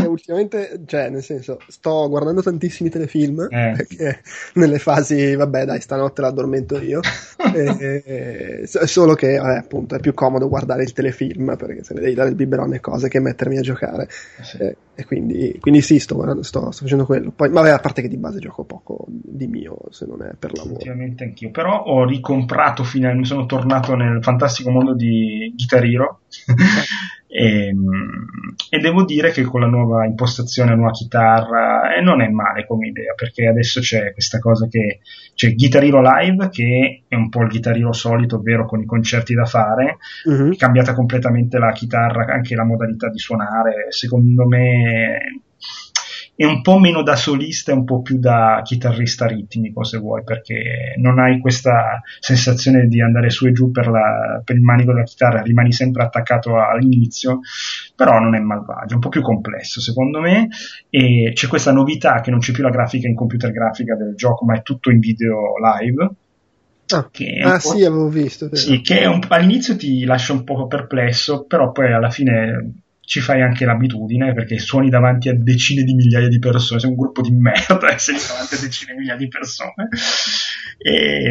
[0.08, 3.74] ultimamente, cioè, nel senso, sto guardando tantissimi telefilm eh.
[3.76, 4.22] perché
[4.56, 7.00] nelle fasi, vabbè, dai, stanotte l'addormento io.
[7.54, 12.02] e, e, solo che, vabbè, appunto, è più comodo guardare il telefilm perché se ne
[12.02, 14.04] devi dare il biberon e cose che mettermi a giocare.
[14.04, 14.58] Eh sì.
[14.58, 17.32] e, e, quindi, quindi sì, sto, guardando, sto, sto, facendo quello.
[17.32, 20.54] Poi, vabbè, a parte che di base gioco poco di mio, se non è per
[20.54, 20.76] lavoro.
[20.76, 26.20] Ovviamente anch'io, però ho ricomprato finalmente, sono tornato nel fantastico mondo di Guitar Hero.
[27.36, 28.28] E, ehm,
[28.70, 32.68] e, devo dire che con la nuova impostazione, la nuova chitarra, eh, non è male
[32.68, 35.00] come idea, perché adesso c'è questa cosa che
[35.34, 38.86] c'è Guitar Hero Live, che è un po' il Guitar Hero solito, ovvero con i
[38.86, 40.52] concerti da fare, uh-huh.
[40.52, 45.42] è cambiata completamente la chitarra, anche la modalità di suonare, secondo me
[46.36, 50.24] è un po' meno da solista e un po' più da chitarrista ritmico se vuoi
[50.24, 54.94] perché non hai questa sensazione di andare su e giù per, la, per il manico
[54.94, 57.42] della chitarra rimani sempre attaccato all'inizio
[57.96, 60.50] però non è malvagio, è un po' più complesso secondo me
[60.90, 64.46] e c'è questa novità che non c'è più la grafica in computer grafica del gioco
[64.46, 66.16] ma è tutto in video live
[67.42, 68.54] Ah, ah sì, avevo visto.
[68.56, 73.42] Sì, che un, all'inizio ti lascia un po' perplesso, però poi alla fine ci fai
[73.42, 77.32] anche l'abitudine perché suoni davanti a decine di migliaia di persone, sei un gruppo di
[77.32, 79.90] merda e sei davanti a decine di migliaia di persone.
[80.78, 81.30] E,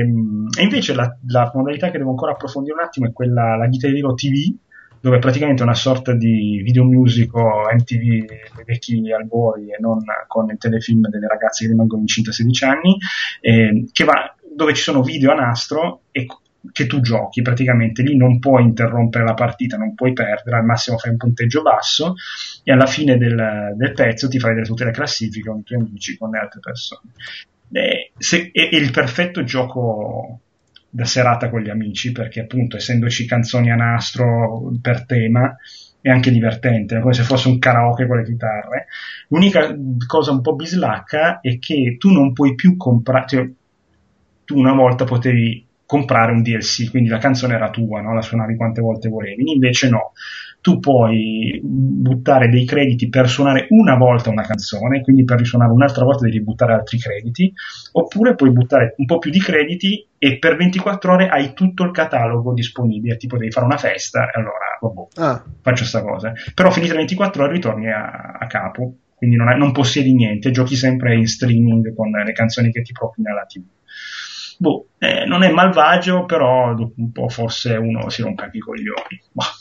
[0.59, 3.91] e invece la, la, modalità che devo ancora approfondire un attimo è quella, la Guitar
[3.91, 4.55] Hero TV,
[5.01, 10.49] dove praticamente è una sorta di video musico MTV dei vecchi albori e non con
[10.51, 12.97] il telefilm delle ragazze che rimangono incinte a 16 anni,
[13.41, 16.27] eh, che va, dove ci sono video a nastro e
[16.71, 20.99] che tu giochi, praticamente lì non puoi interrompere la partita, non puoi perdere, al massimo
[20.99, 22.15] fai un punteggio basso
[22.63, 25.81] e alla fine del, del pezzo ti fai vedere tutte le classifiche con i tuoi
[25.81, 27.11] amici, con le altre persone.
[27.73, 30.41] E, se, è, è il perfetto gioco
[30.89, 35.57] da serata con gli amici perché appunto essendoci canzoni a nastro per tema
[36.03, 38.87] è anche divertente, come se fosse un karaoke con le chitarre.
[39.29, 39.75] L'unica
[40.07, 43.51] cosa un po' bislacca è che tu non puoi più comprare, cioè,
[44.45, 48.15] tu una volta potevi comprare un DLC, quindi la canzone era tua, no?
[48.15, 50.13] la suonavi quante volte volevi, invece no,
[50.63, 56.05] tu puoi buttare dei crediti per suonare una volta una canzone, quindi per risuonare un'altra
[56.05, 57.53] volta devi buttare altri crediti,
[57.93, 61.91] oppure puoi buttare un po' più di crediti e per 24 ore hai tutto il
[61.91, 65.45] catalogo disponibile, tipo devi fare una festa e allora vabbè, ah.
[65.61, 69.59] faccio questa cosa, però finite le 24 ore ritorni a, a capo, quindi non, hai,
[69.59, 73.63] non possiedi niente, giochi sempre in streaming con le canzoni che ti propina la TV
[74.63, 78.61] boh, eh, non è malvagio, però dopo un po' forse uno si rompe anche i
[78.61, 79.21] coglioni.
[79.33, 79.53] Bah,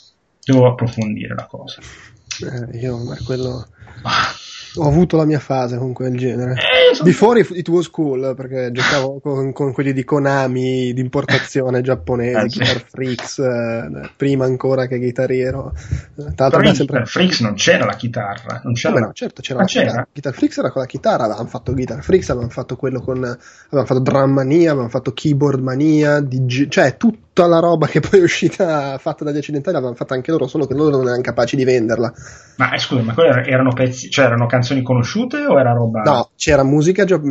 [0.43, 1.81] devo approfondire la cosa.
[1.81, 3.67] Eh, io, ma quello...
[4.01, 6.53] Bah ho avuto la mia fase con quel genere.
[6.53, 7.09] Eh, sono...
[7.09, 12.45] Before it was cool, perché giocavo con, con, quelli di Konami di importazione giapponese, ah,
[12.45, 15.73] Guitar Freaks, eh, prima ancora che Guitar Hero.
[16.15, 16.97] Tra l'altro in sempre...
[16.97, 18.93] Guitar Freaks non c'era la chitarra, non c'era.
[18.93, 19.85] Vabbè, no, certo c'era ah, la c'era?
[19.85, 20.07] chitarra.
[20.11, 23.87] Guitar Freaks era con la chitarra, avevamo fatto Guitar Freaks, avevamo fatto quello con avevamo
[23.87, 26.69] fatto Drum Mania, avevamo fatto Keyboard Mania, dig...
[26.69, 26.95] cioè
[27.33, 30.65] tutta la roba che poi è uscita fatta dagli occidentali l'avevano fatta anche loro, solo
[30.65, 32.13] che loro non erano capaci di venderla.
[32.57, 36.01] Ma eh, scusa, ma quelli erano pezzi, cioè erano canzoni conosciute o era roba?
[36.01, 37.21] No, c'era musica gia-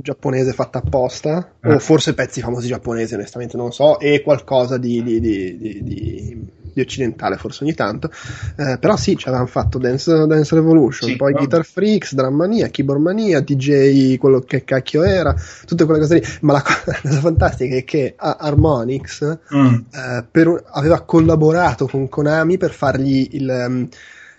[0.00, 1.74] giapponese fatta apposta, eh.
[1.74, 6.80] o forse pezzi famosi giapponesi, onestamente non so, e qualcosa di, di, di, di di
[6.80, 8.10] occidentale forse ogni tanto,
[8.56, 11.38] eh, però sì, ci avevano fatto Dance, Dance Revolution, Sì, poi no.
[11.38, 15.34] Guitar Freaks, Drum Mania, Keyboard Mania, DJ, quello che cacchio era,
[15.66, 19.74] tutte quelle cose lì, ma la co- la cosa fantastica è che Harmonix Mm.
[19.92, 23.88] eh, per aveva collaborato con Konami per fargli il ehm,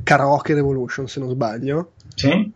[0.03, 2.51] Karaoke Revolution, se non sbaglio, Sì?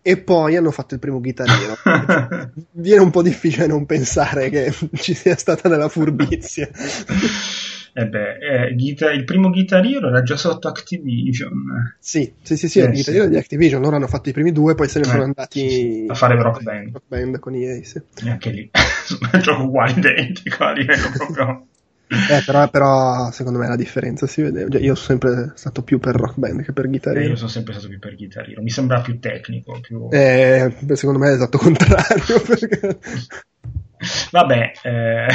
[0.00, 2.50] e poi hanno fatto il primo Guitar Hero.
[2.72, 6.68] Viene un po' difficile non pensare che ci sia stata della furbizia.
[7.98, 12.68] Eh beh, eh, Guitar- il primo Guitar Hero era già sotto Activision Sì, sì, sì,
[12.68, 13.18] sì, Eh, il Guitar sì.
[13.18, 16.04] Hero di Activision, loro hanno fatto i primi due, poi se ne Eh, sono andati
[16.06, 16.92] a fare Rock Band.
[16.92, 18.00] Rock Band con EA, sì.
[18.24, 18.70] e anche lì
[19.32, 21.66] un gioco uguale identico a livello proprio
[22.06, 24.68] Eh, però, però, secondo me la differenza si vede.
[24.70, 27.30] Cioè, io sono sempre stato più per Rock Band che per Guitar Eh, Hero.
[27.30, 30.06] io sono sempre stato più per Guitar Hero mi sembra più tecnico più...
[30.12, 32.40] Eh, secondo me è l'esatto contrario.
[32.46, 32.98] Perché...
[34.30, 35.26] vabbè eh,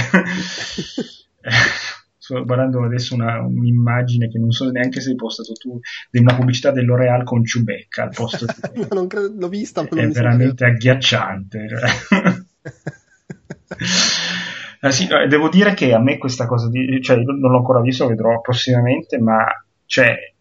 [2.24, 5.78] sto guardando adesso una- un'immagine che non so neanche se hai postato tu
[6.10, 8.54] di una pubblicità dell'Oreal con Ciubecca al posto di...
[8.96, 11.68] Non credo- l'ho vista, ma non è veramente agghiacciante.
[14.82, 17.82] Eh, sì, devo dire che a me questa cosa di, cioè, io non l'ho ancora
[17.82, 19.44] visto, lo vedrò prossimamente, ma
[19.86, 20.33] cioè,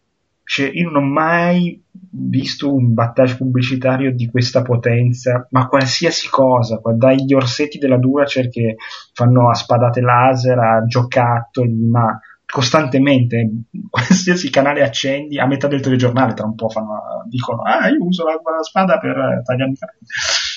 [0.43, 1.81] cioè, io non ho mai
[2.15, 8.49] visto un battage pubblicitario di questa potenza, ma qualsiasi cosa, qua- dagli orsetti della Duracell
[8.49, 8.75] che
[9.13, 13.49] fanno a spadate laser, a giocattoli, ma costantemente,
[13.89, 18.25] qualsiasi canale accendi, a metà del telegiornale tra un po' fanno, dicono, ah, io uso
[18.25, 20.05] la, la spada per eh, tagliare i capelli.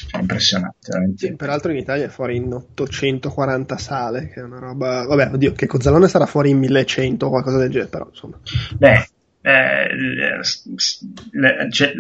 [0.08, 1.14] Cioè, impressionante.
[1.16, 5.06] Sì, peraltro in Italia è fuori in 840 sale, che è una roba...
[5.06, 8.38] Vabbè, oddio, che Cozzalone sarà fuori in 1100 o qualcosa del genere, però insomma...
[8.76, 9.06] Beh,
[9.46, 9.94] eh,
[11.30, 11.92] le- cioè,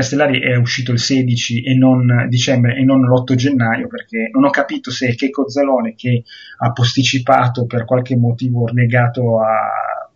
[0.00, 4.50] Stellari è uscito il 16 e non dicembre e non l'8 gennaio perché non ho
[4.50, 6.22] capito se è Checo Zalone che
[6.58, 10.08] ha posticipato per qualche motivo negato a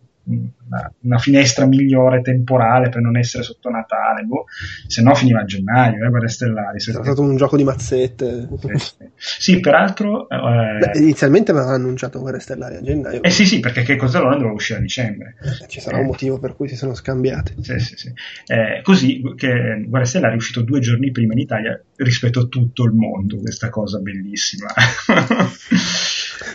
[0.69, 4.45] una, una finestra migliore temporale per non essere sotto Natale, boh.
[4.87, 6.77] se no finiva a gennaio, eh, Guerre Stellari.
[6.77, 8.47] È stato un gioco di mazzette.
[8.59, 8.95] sì, sì.
[9.15, 10.29] Sì, peraltro...
[10.29, 13.23] eh, Beh, inizialmente avevano annunciato Guerre Stellari a gennaio.
[13.23, 15.35] eh sì, sì, perché Checo Zalone doveva uscire a dicembre.
[15.67, 17.55] Ci sarà un motivo per cui si sono scambiati.
[17.61, 18.13] Sì, sì, sì.
[18.45, 22.83] Eh, così che Guerra Stellari è uscito due giorni prima in Italia rispetto a tutto
[22.85, 24.67] il mondo, questa cosa bellissima.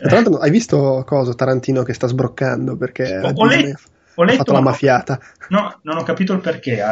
[0.00, 3.78] Tra l'altro, hai visto cosa Tarantino che sta sbroccando perché Ho- ho letto-
[4.14, 5.18] ho letto, fatto la ma- mafiata.
[5.48, 6.82] no, non ho capito il perché.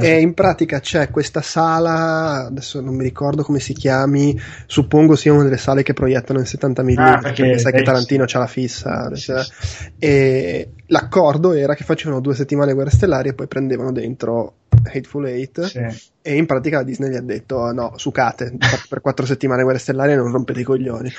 [0.00, 0.06] eh.
[0.06, 5.32] E in pratica c'è questa sala, adesso non mi ricordo come si chiami, suppongo sia
[5.32, 8.38] una delle sale che proiettano in 70 mm, Ah, perché- sai che eh, Tarantino c'ha
[8.38, 9.14] la fissa.
[9.14, 9.90] Sì, cioè, sì.
[9.98, 15.60] E l'accordo era che facevano due settimane Guerre Stellari e poi prendevano dentro Hateful Eight
[15.62, 15.80] Sì.
[16.22, 18.56] e in pratica la Disney gli ha detto no, sucate,
[18.88, 21.10] per quattro settimane Guerre Stellari e non rompete i coglioni.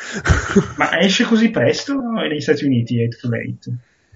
[0.77, 3.69] Ma esce così presto negli Stati Uniti Hateful Eight?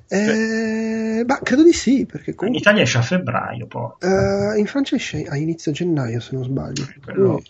[0.08, 3.92] Eh, ma credo di sì, perché In comunque Italia esce a febbraio, poi.
[4.00, 6.86] eh, in Francia esce a inizio gennaio se non sbaglio.
[7.04, 7.42] Quello-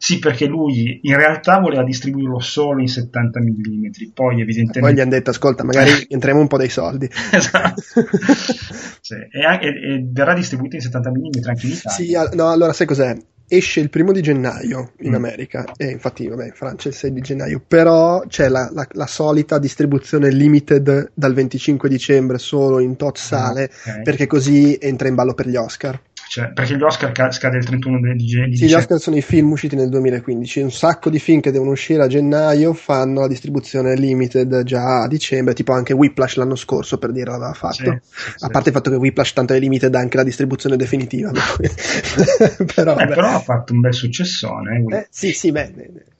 [0.00, 5.00] Sì, perché lui in realtà voleva distribuirlo solo in 70 mm, poi Poi gli evidentemente...
[5.02, 7.08] hanno detto ascolta magari entriamo un po' dei soldi.
[7.32, 7.82] esatto.
[9.00, 12.28] Sì, e, anche- e verrà distribuito in 70 mm anche in Italia.
[12.28, 13.16] Sì, no, allora sai cos'è?
[13.50, 15.14] Esce il primo di gennaio in Mm.
[15.14, 18.86] America e infatti vabbè in Francia è il 6 di gennaio, però c'è la, la-
[18.92, 24.02] la solita distribuzione limited dal 25 dicembre solo in tot sale Ah, ok.
[24.02, 25.98] perché così entra in ballo per gli Oscar.
[26.30, 28.72] Cioè, perché gli Oscar ca- scade il 31 di, di, di Sì, gli.
[28.74, 32.06] Oscar sono i film usciti nel 2015, un sacco di film che devono uscire a
[32.06, 37.30] gennaio fanno la distribuzione limited già a dicembre, tipo anche Whiplash l'anno scorso per dire
[37.30, 37.74] l'aveva fatto.
[37.74, 38.44] Sì, sì, sì.
[38.44, 41.30] A parte il fatto che Whiplash tanto è limited anche la distribuzione definitiva.
[42.74, 44.84] però, Eh, però ha fatto un bel successone.
[44.88, 45.72] eh, Eh, sì, sì, beh,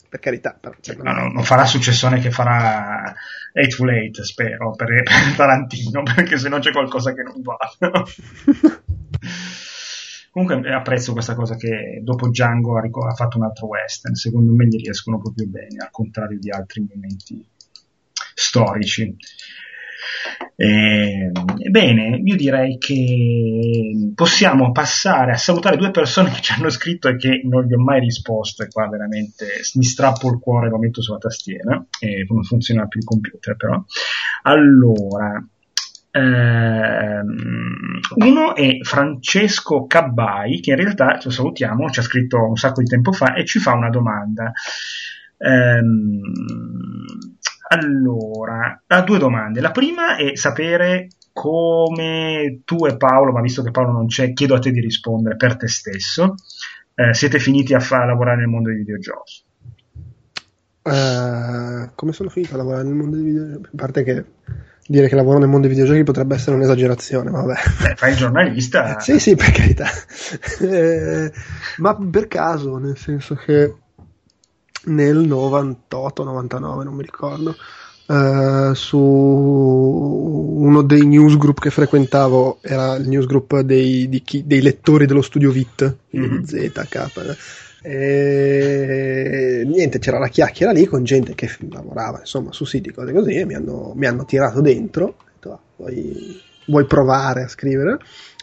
[0.08, 0.56] per carità.
[0.58, 3.14] però, cioè, No, no, non farà successone che farà
[3.52, 7.56] Hateful Eight, spero, per, per Tarantino, perché se no c'è qualcosa che non va.
[10.38, 14.52] Comunque eh, apprezzo questa cosa che dopo Django ha, ha fatto un altro western, secondo
[14.52, 17.44] me gli riescono proprio bene, al contrario di altri momenti
[18.34, 19.16] storici.
[20.54, 27.08] Eh, Ebbene, io direi che possiamo passare a salutare due persone che ci hanno scritto
[27.08, 30.70] e che non gli ho mai risposto e qua veramente mi strappo il cuore e
[30.70, 33.82] lo metto sulla tastiera e non funziona più il computer però.
[34.42, 35.48] Allora, ehm,
[38.16, 42.88] uno è Francesco Cabbai che in realtà lo salutiamo, ci ha scritto un sacco di
[42.88, 44.52] tempo fa e ci fa una domanda.
[45.38, 46.20] Ehm,
[47.70, 49.60] allora, ha due domande.
[49.60, 54.54] La prima è sapere come tu e Paolo, ma visto che Paolo non c'è, chiedo
[54.54, 56.34] a te di rispondere per te stesso.
[56.94, 59.44] eh, siete finiti a, fa- lavorare nel mondo dei videogiochi?
[60.82, 63.66] Eh, come sono finito a lavorare nel mondo dei videogiochi?
[63.66, 64.24] A parte che
[64.88, 67.60] dire che lavoro nel mondo dei videogiochi potrebbe essere un'esagerazione, ma vabbè.
[67.82, 68.98] Beh, fai il giornalista.
[69.00, 69.86] sì, sì, per carità.
[70.60, 71.30] eh,
[71.76, 73.74] ma per caso, nel senso che
[74.84, 77.54] nel 98-99, non mi ricordo,
[78.06, 85.22] eh, su uno dei newsgroup che frequentavo, era il newsgroup dei, chi, dei lettori dello
[85.22, 86.42] studio VIT, mm-hmm.
[86.44, 87.36] ZK.
[87.82, 93.34] E niente, c'era la chiacchiera lì con gente che lavorava insomma su siti, cose così,
[93.34, 95.16] e mi hanno, mi hanno tirato dentro.
[95.34, 97.98] Detto, ah, vuoi, vuoi provare a scrivere?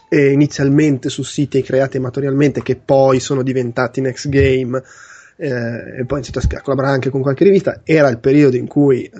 [0.08, 4.80] E inizialmente su siti creati amatorialmente che poi sono diventati Next Game
[5.36, 5.48] eh,
[5.98, 7.80] e poi ho iniziato a collaborare anche con qualche rivista.
[7.84, 9.10] Era il periodo in cui eh,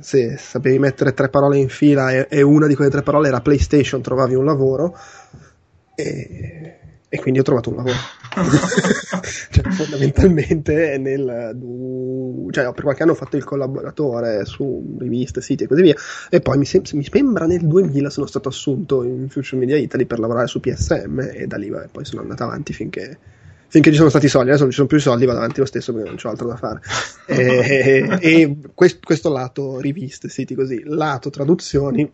[0.00, 3.40] se sapevi mettere tre parole in fila e, e, una di quelle tre parole era
[3.40, 4.94] PlayStation, trovavi un lavoro.
[5.94, 6.78] E,
[7.14, 7.94] e quindi ho trovato un lavoro.
[9.52, 11.56] cioè, fondamentalmente nel,
[12.50, 15.94] cioè, per qualche anno ho fatto il collaboratore su riviste, siti e così via.
[16.28, 20.06] E poi mi, sem- mi sembra nel 2000 sono stato assunto in Future Media Italy
[20.06, 23.16] per lavorare su PSM e da lì vabbè, poi sono andato avanti finché
[23.68, 25.92] finché ci sono stati soldi, adesso non ci sono più soldi, vado avanti lo stesso
[25.92, 26.80] perché non c'ho altro da fare.
[27.26, 32.08] e, e questo, questo, lato riviste, siti così, lato traduzioni,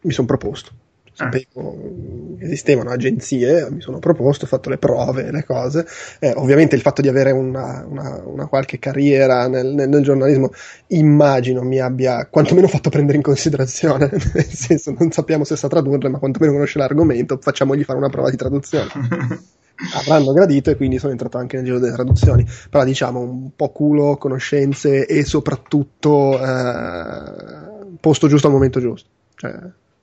[0.00, 0.72] mi sono proposto.
[1.14, 5.86] Sapevo che esistevano agenzie, mi sono proposto, ho fatto le prove, le cose.
[6.18, 10.50] Eh, ovviamente il fatto di avere una, una, una qualche carriera nel, nel, nel, giornalismo
[10.88, 16.08] immagino mi abbia quantomeno fatto prendere in considerazione, nel senso non sappiamo se sa tradurre,
[16.08, 18.90] ma quantomeno conosce l'argomento, facciamogli fare una prova di traduzione.
[19.94, 22.44] avranno gradito e quindi sono entrato anche nel giro delle traduzioni.
[22.70, 29.08] Però diciamo un po' culo, conoscenze e soprattutto eh, posto giusto al momento giusto.
[29.36, 29.52] Cioè,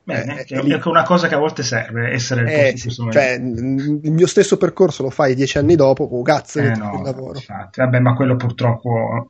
[0.03, 4.11] Bene, eh, è, è, una cosa che a volte serve essere eh, sì, cioè, il
[4.11, 7.35] mio stesso percorso lo fai dieci anni dopo, oh, cazzo, eh, no, il lavoro.
[7.35, 9.27] Infatti, vabbè, ma quello purtroppo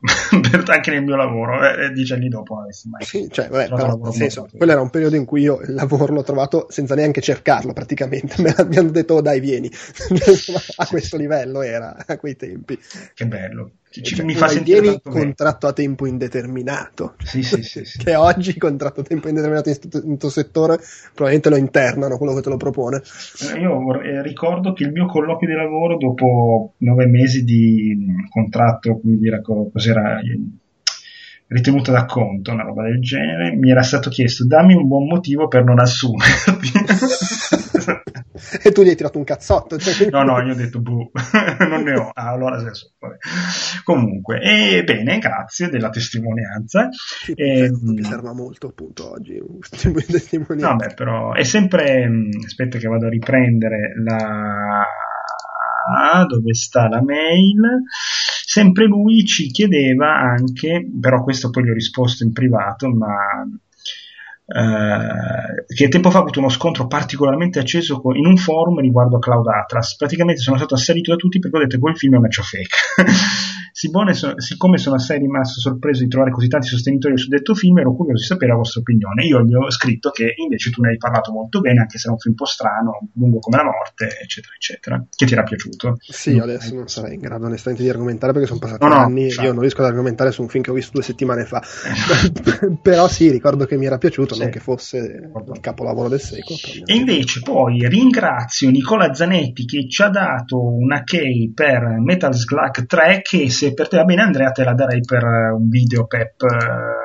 [0.66, 3.04] anche nel mio lavoro, eh, dieci anni dopo avessi mai.
[3.04, 6.22] Sì, cioè, vabbè, però, senso, quello era un periodo in cui io il lavoro l'ho
[6.22, 8.40] trovato senza neanche cercarlo praticamente.
[8.40, 9.70] Me l'abbiamo detto, oh, dai, vieni.
[10.76, 12.78] a questo livello era a quei tempi.
[13.12, 17.14] Che bello cioè, mi fa sentire contratto a tempo indeterminato.
[17.22, 17.98] Sì, sì, sì, sì.
[18.02, 20.78] che oggi contratto a tempo indeterminato in questo settore
[21.14, 23.02] probabilmente lo internano quello che te lo propone.
[23.52, 28.26] Eh, io eh, ricordo che il mio colloquio di lavoro dopo nove mesi di mm,
[28.30, 30.20] contratto come dire cos'era
[31.48, 35.48] ritenuta da conto una roba del genere mi era stato chiesto dammi un buon motivo
[35.48, 36.70] per non assumerti
[38.62, 39.78] e tu gli hai tirato un cazzotto.
[39.78, 40.10] Cioè...
[40.10, 41.10] No, no, io ho detto, buh,
[41.68, 42.10] non ne ho.
[42.12, 43.16] Ah, allora adesso, vabbè.
[43.84, 46.88] Comunque, e bene, grazie della testimonianza.
[46.90, 50.68] Sì, e, mi serva molto appunto oggi testimonianza.
[50.68, 52.08] Vabbè, però è sempre,
[52.44, 54.84] aspetta che vado a riprendere la...
[56.28, 57.82] Dove sta la mail?
[58.44, 63.44] Sempre lui ci chiedeva anche, però questo poi gli ho risposto in privato, ma
[64.54, 69.16] eh, che tempo fa ha avuto uno scontro particolarmente acceso con, in un forum riguardo
[69.16, 69.96] a Cloud Atlas.
[69.96, 72.40] Praticamente sono stato assalito da tutti perché ho detto che quel film è un match
[73.72, 74.40] fake.
[74.40, 78.20] Siccome sono, assai rimasto sorpreso di trovare così tanti sostenitori su detto film, ero curioso
[78.20, 79.24] di sapere la vostra opinione.
[79.24, 82.12] Io gli ho scritto che invece tu ne hai parlato molto bene, anche se era
[82.12, 85.04] un film un po' strano, lungo come la morte, eccetera, eccetera.
[85.14, 85.96] Che ti era piaciuto?
[86.00, 89.28] Sì, no, adesso non sarei in grado onestamente di argomentare perché sono passati no, anni
[89.28, 91.62] e io non riesco ad argomentare su un film che ho visto due settimane fa.
[92.82, 94.40] Però sì, ricordo che mi era piaciuto, sì.
[94.42, 96.58] non che fosse il capolavoro del secolo.
[96.84, 102.86] E invece poi ringrazio Nicola Zanetti che ci ha dato una key per Metal Slug
[102.86, 106.44] 3 che se per te va bene Andrea te la darei per un video pep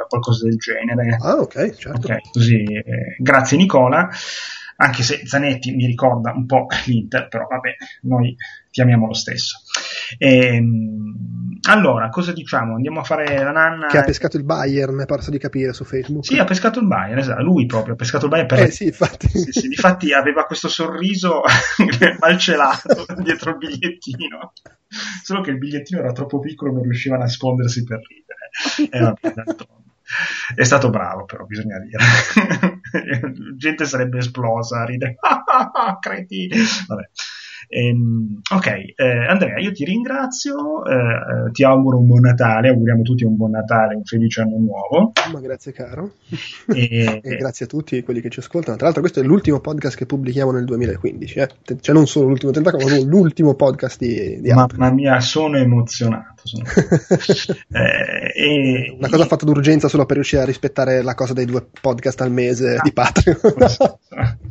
[0.07, 1.17] qualcosa del genere.
[1.19, 2.07] Ah ok certo.
[2.07, 4.09] Okay, così eh, grazie Nicola.
[4.79, 8.35] Anche se Zanetti mi ricorda un po' l'Inter però vabbè noi
[8.77, 9.61] ti amiamo lo stesso
[10.19, 15.01] ehm, allora cosa diciamo andiamo a fare la nanna che ha pescato il Bayern mi
[15.01, 17.97] è parso di capire su Facebook sì ha pescato il Bayern esatto lui proprio ha
[17.97, 21.41] pescato il Bayern per eh sì infatti sì, sì, difatti aveva questo sorriso
[22.21, 24.53] malcelato dietro il bigliettino
[25.23, 28.89] solo che il bigliettino era troppo piccolo e non riusciva a nascondersi per ridere.
[28.89, 29.33] E vabbè,
[30.55, 32.03] è stato bravo, però bisogna dire.
[33.57, 35.17] Gente sarebbe esplosa a ridere.
[35.99, 36.55] Cretini.
[36.87, 37.09] Vabbè.
[37.69, 43.01] Ehm, ok, eh, Andrea, io ti ringrazio, eh, eh, ti auguro un buon Natale, auguriamo
[43.01, 45.11] tutti un buon Natale, un felice anno nuovo.
[45.31, 46.11] Ma grazie caro.
[46.77, 48.75] E, e grazie a tutti quelli che ci ascoltano.
[48.75, 51.49] Tra l'altro questo è l'ultimo podcast che pubblichiamo nel 2015, eh?
[51.79, 56.43] cioè non solo l'ultimo tentacolo, ma l'ultimo podcast di, di Mamma mia, sono emozionato.
[56.43, 56.63] Sono...
[57.71, 58.95] eh, e...
[58.97, 62.31] Una cosa fatta d'urgenza solo per riuscire a rispettare la cosa dei due podcast al
[62.31, 64.47] mese ah, di Patreon.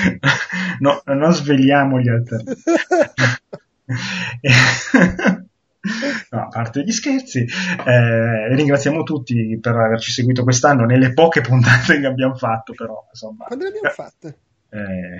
[0.80, 2.44] no, non svegliamo gli altri.
[6.30, 11.98] No, a parte gli scherzi, eh, ringraziamo tutti per averci seguito quest'anno nelle poche puntate
[11.98, 13.46] che abbiamo fatto, però insomma.
[13.46, 14.38] Quante ne abbiamo fatte?
[14.68, 15.16] Eh,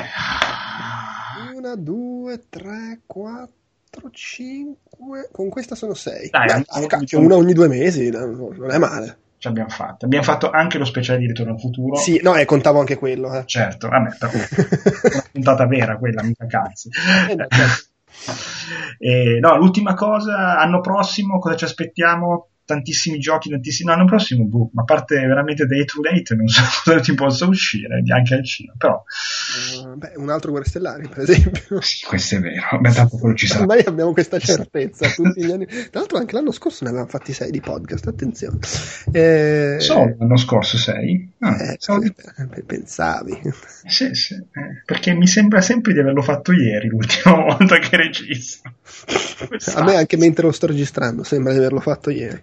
[1.57, 5.31] Una, due, tre, quattro, cinque.
[5.33, 6.29] Con questa sono sei.
[6.29, 9.19] Dai, Beh, ah, cacchio, una ogni due mesi, no, non è male.
[9.41, 10.05] Ci abbiamo fatto.
[10.05, 11.97] Abbiamo fatto anche lo speciale di Ritorno al Futuro.
[11.97, 13.33] Sì, no, e contavo anche quello.
[13.33, 13.45] Eh.
[13.47, 14.33] Certo, vabbè, però
[15.15, 16.91] una puntata vera quella, mica cazzi.
[17.31, 17.89] Eh, no, certo.
[18.99, 22.50] E, no, l'ultima cosa, anno prossimo cosa ci aspettiamo?
[22.75, 23.89] Tantissimi giochi, tantissimi.
[23.91, 27.15] No, l'anno prossimo, boh, ma a parte veramente Day to Late, non so cosa ti
[27.15, 28.75] possa uscire anche al cinema.
[28.79, 29.03] Però,
[29.85, 31.81] Eh, beh, un altro Guerre Stellari, per esempio.
[31.81, 32.79] sì, questo è vero.
[32.81, 33.61] Beh, tanto quello ci sarà.
[33.63, 35.67] Ormai abbiamo questa certezza tutti gli anni.
[35.91, 38.07] Tra l'altro, anche l'anno scorso ne avevamo fatti sei di podcast.
[38.07, 38.59] Attenzione,
[39.13, 41.29] Eh, Solo l'anno scorso sei?
[41.41, 42.15] Ah, eh, di-
[42.57, 43.41] eh, pensavi.
[43.87, 48.73] sì, sì, eh, perché mi sembra sempre di averlo fatto ieri, l'ultima volta che registro.
[49.75, 52.41] A me, anche mentre lo sto registrando, sembra di averlo fatto ieri.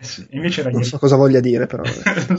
[0.00, 1.82] Eh sì, invece era Non so cosa voglia dire, però.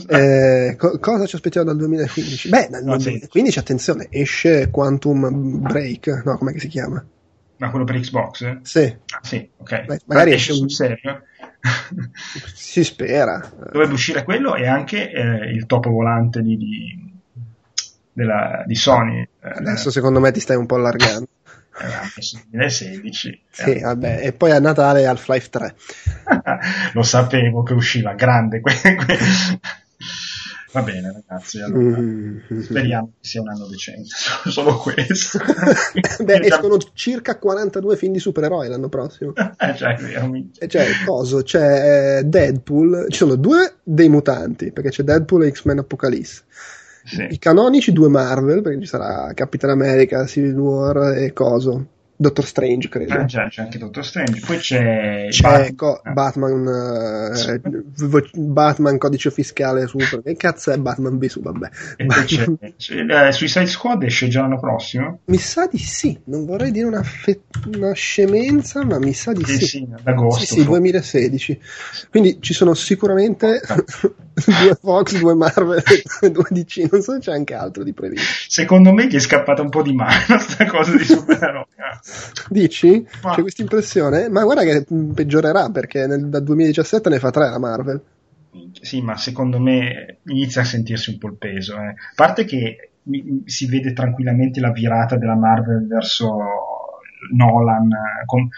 [0.06, 2.48] Eh, co- cosa ci aspettiamo dal 2015?
[2.50, 3.04] Beh, dal No, sì.
[3.04, 7.02] 2015, attenzione, esce Quantum Break, no, come si chiama?
[7.56, 8.42] Ma quello per Xbox?
[8.42, 8.58] eh?
[8.62, 9.84] Sì, Ah, sì, ok.
[9.86, 11.22] Beh, magari esce esce un- sul serio.
[12.54, 13.50] si spera.
[13.72, 17.20] Dovrebbe uscire quello e anche eh, il topo volante di, di,
[18.12, 19.20] della- di Sony.
[19.22, 21.26] eh, Adesso secondo me ti stai un po' allargando.
[21.80, 23.42] Eh, anche sul 2016.
[23.50, 25.74] Sì, Eh, vabbè, e poi a Natale Half-Life 3.
[26.94, 28.60] Lo sapevo che usciva, grande.
[30.72, 31.60] Va bene, ragazzi.
[31.60, 32.60] Allora, Mm.
[32.62, 34.08] Speriamo che sia un anno decente,
[34.50, 35.38] solo questo.
[36.24, 39.32] Beh, escono circa 42 film di supereroi l'anno prossimo.
[39.36, 39.96] Eh, cioè,
[40.58, 45.52] E C'è coso, c'è eh, Deadpool, ci sono due dei mutanti, perché c'è Deadpool e
[45.52, 46.42] X-Men Apocalypse.
[47.04, 47.26] Sì.
[47.30, 51.86] I canonici due Marvel, perché ci sarà Capitan America, Civil War e coso.
[52.16, 53.12] Doctor Strange, credo.
[53.14, 54.40] Ah, già, c'è anche Doctor Strange.
[54.46, 55.74] Poi c'è, C'è Batman.
[55.74, 57.60] co- Ah, Batman, eh, Sì.
[58.06, 60.22] vo- Batman codice fiscale super.
[60.22, 61.40] Che cazzo è Batman v su?
[61.42, 61.68] Vabbè.
[61.96, 62.46] E c'è,
[62.76, 65.20] c'è- eh, Suicide Squad esce già l'anno prossimo?
[65.24, 67.40] Mi sa di sì, non vorrei dire una, fe-
[67.74, 69.66] una scemenza, ma mi sa di Sì, sì.
[69.66, 70.40] sì, ad agosto.
[70.40, 70.68] Sì, sì, forse.
[70.70, 71.60] 2016.
[72.10, 73.60] Quindi ci sono sicuramente
[74.46, 75.82] due Fox, due Marvel
[76.30, 76.88] due DC.
[76.92, 78.24] Non so se c'è anche altro di previsto.
[78.48, 81.64] Secondo me gli è scappata un po' di mano sta cosa di supereroi.
[82.50, 83.06] Dici?
[83.22, 84.28] Ma- C'è questa impressione?
[84.28, 84.84] Ma guarda che
[85.14, 88.02] peggiorerà perché nel, dal 2017 ne fa tre la Marvel.
[88.80, 91.74] Sì, ma secondo me inizia a sentirsi un po' il peso.
[91.76, 91.88] eh.
[91.88, 92.90] A parte che
[93.44, 96.73] si vede tranquillamente la virata della Marvel verso
[97.32, 97.88] Nolan,
[98.26, 98.48] con-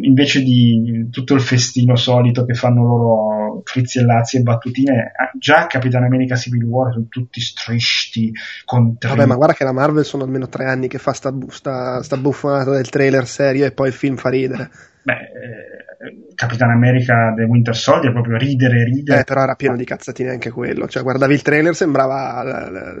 [0.00, 6.04] invece di tutto il festino solito che fanno loro frizzellazzi e battutine, eh, già Capitan
[6.04, 8.32] America Civil War sono tutti strisci,
[8.64, 12.02] con Vabbè, ma guarda che la Marvel sono almeno tre anni che fa sta, sta,
[12.02, 14.70] sta buffonata del trailer serio e poi il film fa ridere.
[15.02, 15.87] Beh, eh,
[16.36, 19.20] Capitan America The Winter Soldier proprio ridere, ridere.
[19.20, 20.86] Eh, però era pieno di cazzatine anche quello.
[20.86, 22.94] Cioè, guardavi il trailer, sembrava, la- la-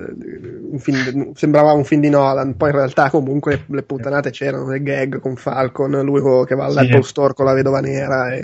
[0.70, 2.56] un film, sembrava un film di Nolan.
[2.56, 7.02] Poi in realtà, comunque, le puttanate c'erano, le gag con Falcon, lui che va all'Apple
[7.02, 7.08] Sì.
[7.08, 8.42] Store con la vedova nera e,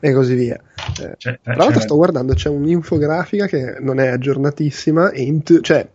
[0.00, 0.58] e così via.
[1.00, 5.10] Eh, Cioè, tra l'altro, cioè, sto guardando, c'è un'infografica che non è aggiornatissima.
[5.10, 5.86] E in cioè,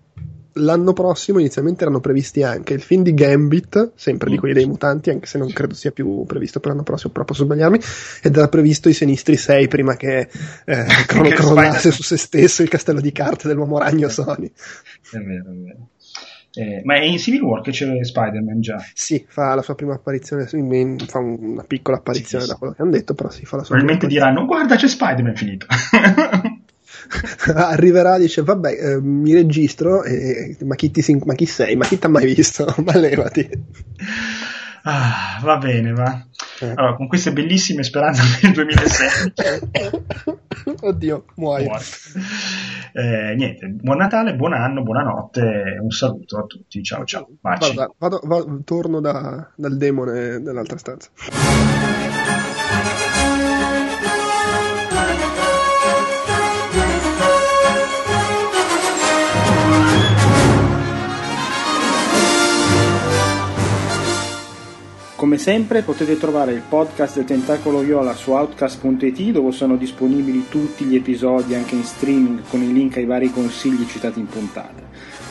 [0.53, 4.39] l'anno prossimo inizialmente erano previsti anche il film di Gambit, sempre di Mm.
[4.39, 7.43] quelli dei mutanti, anche se non credo sia più previsto per l'anno prossimo, però posso
[7.45, 7.79] sbagliarmi.
[8.23, 10.27] Ed era previsto i Sinistri 6 prima che
[10.65, 14.51] eh, cro- crollasse su se stesso il castello di carte dell'uomo ragno Sony.
[15.11, 15.87] È vero, è vero.
[16.53, 18.75] Eh, ma è in Civil War che c'è Spider-Man già.
[18.93, 20.57] Sì, fa la sua prima apparizione, fa
[21.19, 22.53] un- una piccola apparizione Sì, sì.
[22.53, 25.35] da quello che hanno detto, però sì, fa la sua Probabilmente diranno: Guarda, c'è Spider-Man
[25.37, 25.65] finito.
[27.55, 31.97] arriverà dice vabbè eh, mi registro e, ma, chi ti, ma chi sei ma chi
[31.97, 33.49] ti ha mai visto ma levati
[34.83, 36.25] ah, va bene, va.
[36.59, 36.73] Eh.
[36.75, 39.33] Allora, con queste bellissime speranze per il 2016.
[40.81, 41.71] oddio muoio.
[42.93, 47.73] Eh, niente, buon Natale, buon anno, buonanotte, un saluto a tutti, ciao ciao, baci.
[47.73, 51.09] Guarda, vado, vado- torno da- dal demone dell'altra stanza
[65.21, 70.83] Come sempre potete trovare il podcast del Tentacolo Viola su outcast.it dove sono disponibili tutti
[70.83, 74.81] gli episodi anche in streaming con i link ai vari consigli citati in puntata.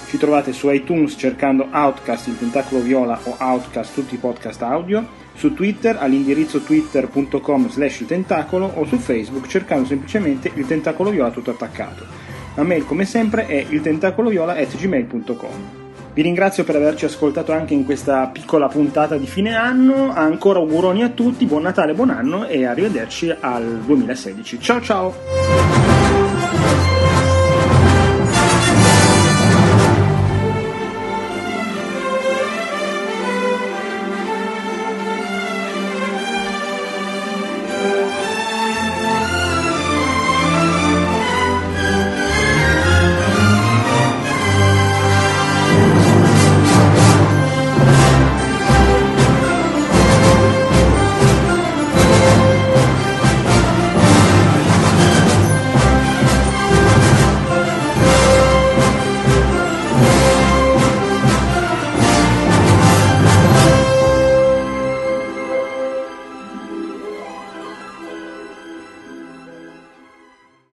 [0.06, 5.04] Ci trovate su iTunes cercando Outcast il Tentacolo Viola o Outcast tutti i podcast audio,
[5.34, 11.32] su Twitter all'indirizzo twitter.com slash il tentacolo o su Facebook cercando semplicemente il Tentacolo Viola
[11.32, 12.06] tutto attaccato.
[12.54, 15.79] La mail come sempre è il tentacoloviola.gmail.com
[16.12, 20.12] Vi ringrazio per averci ascoltato anche in questa piccola puntata di fine anno.
[20.12, 24.60] Ancora auguroni a tutti, buon Natale, buon anno e arrivederci al 2016.
[24.60, 25.69] Ciao ciao!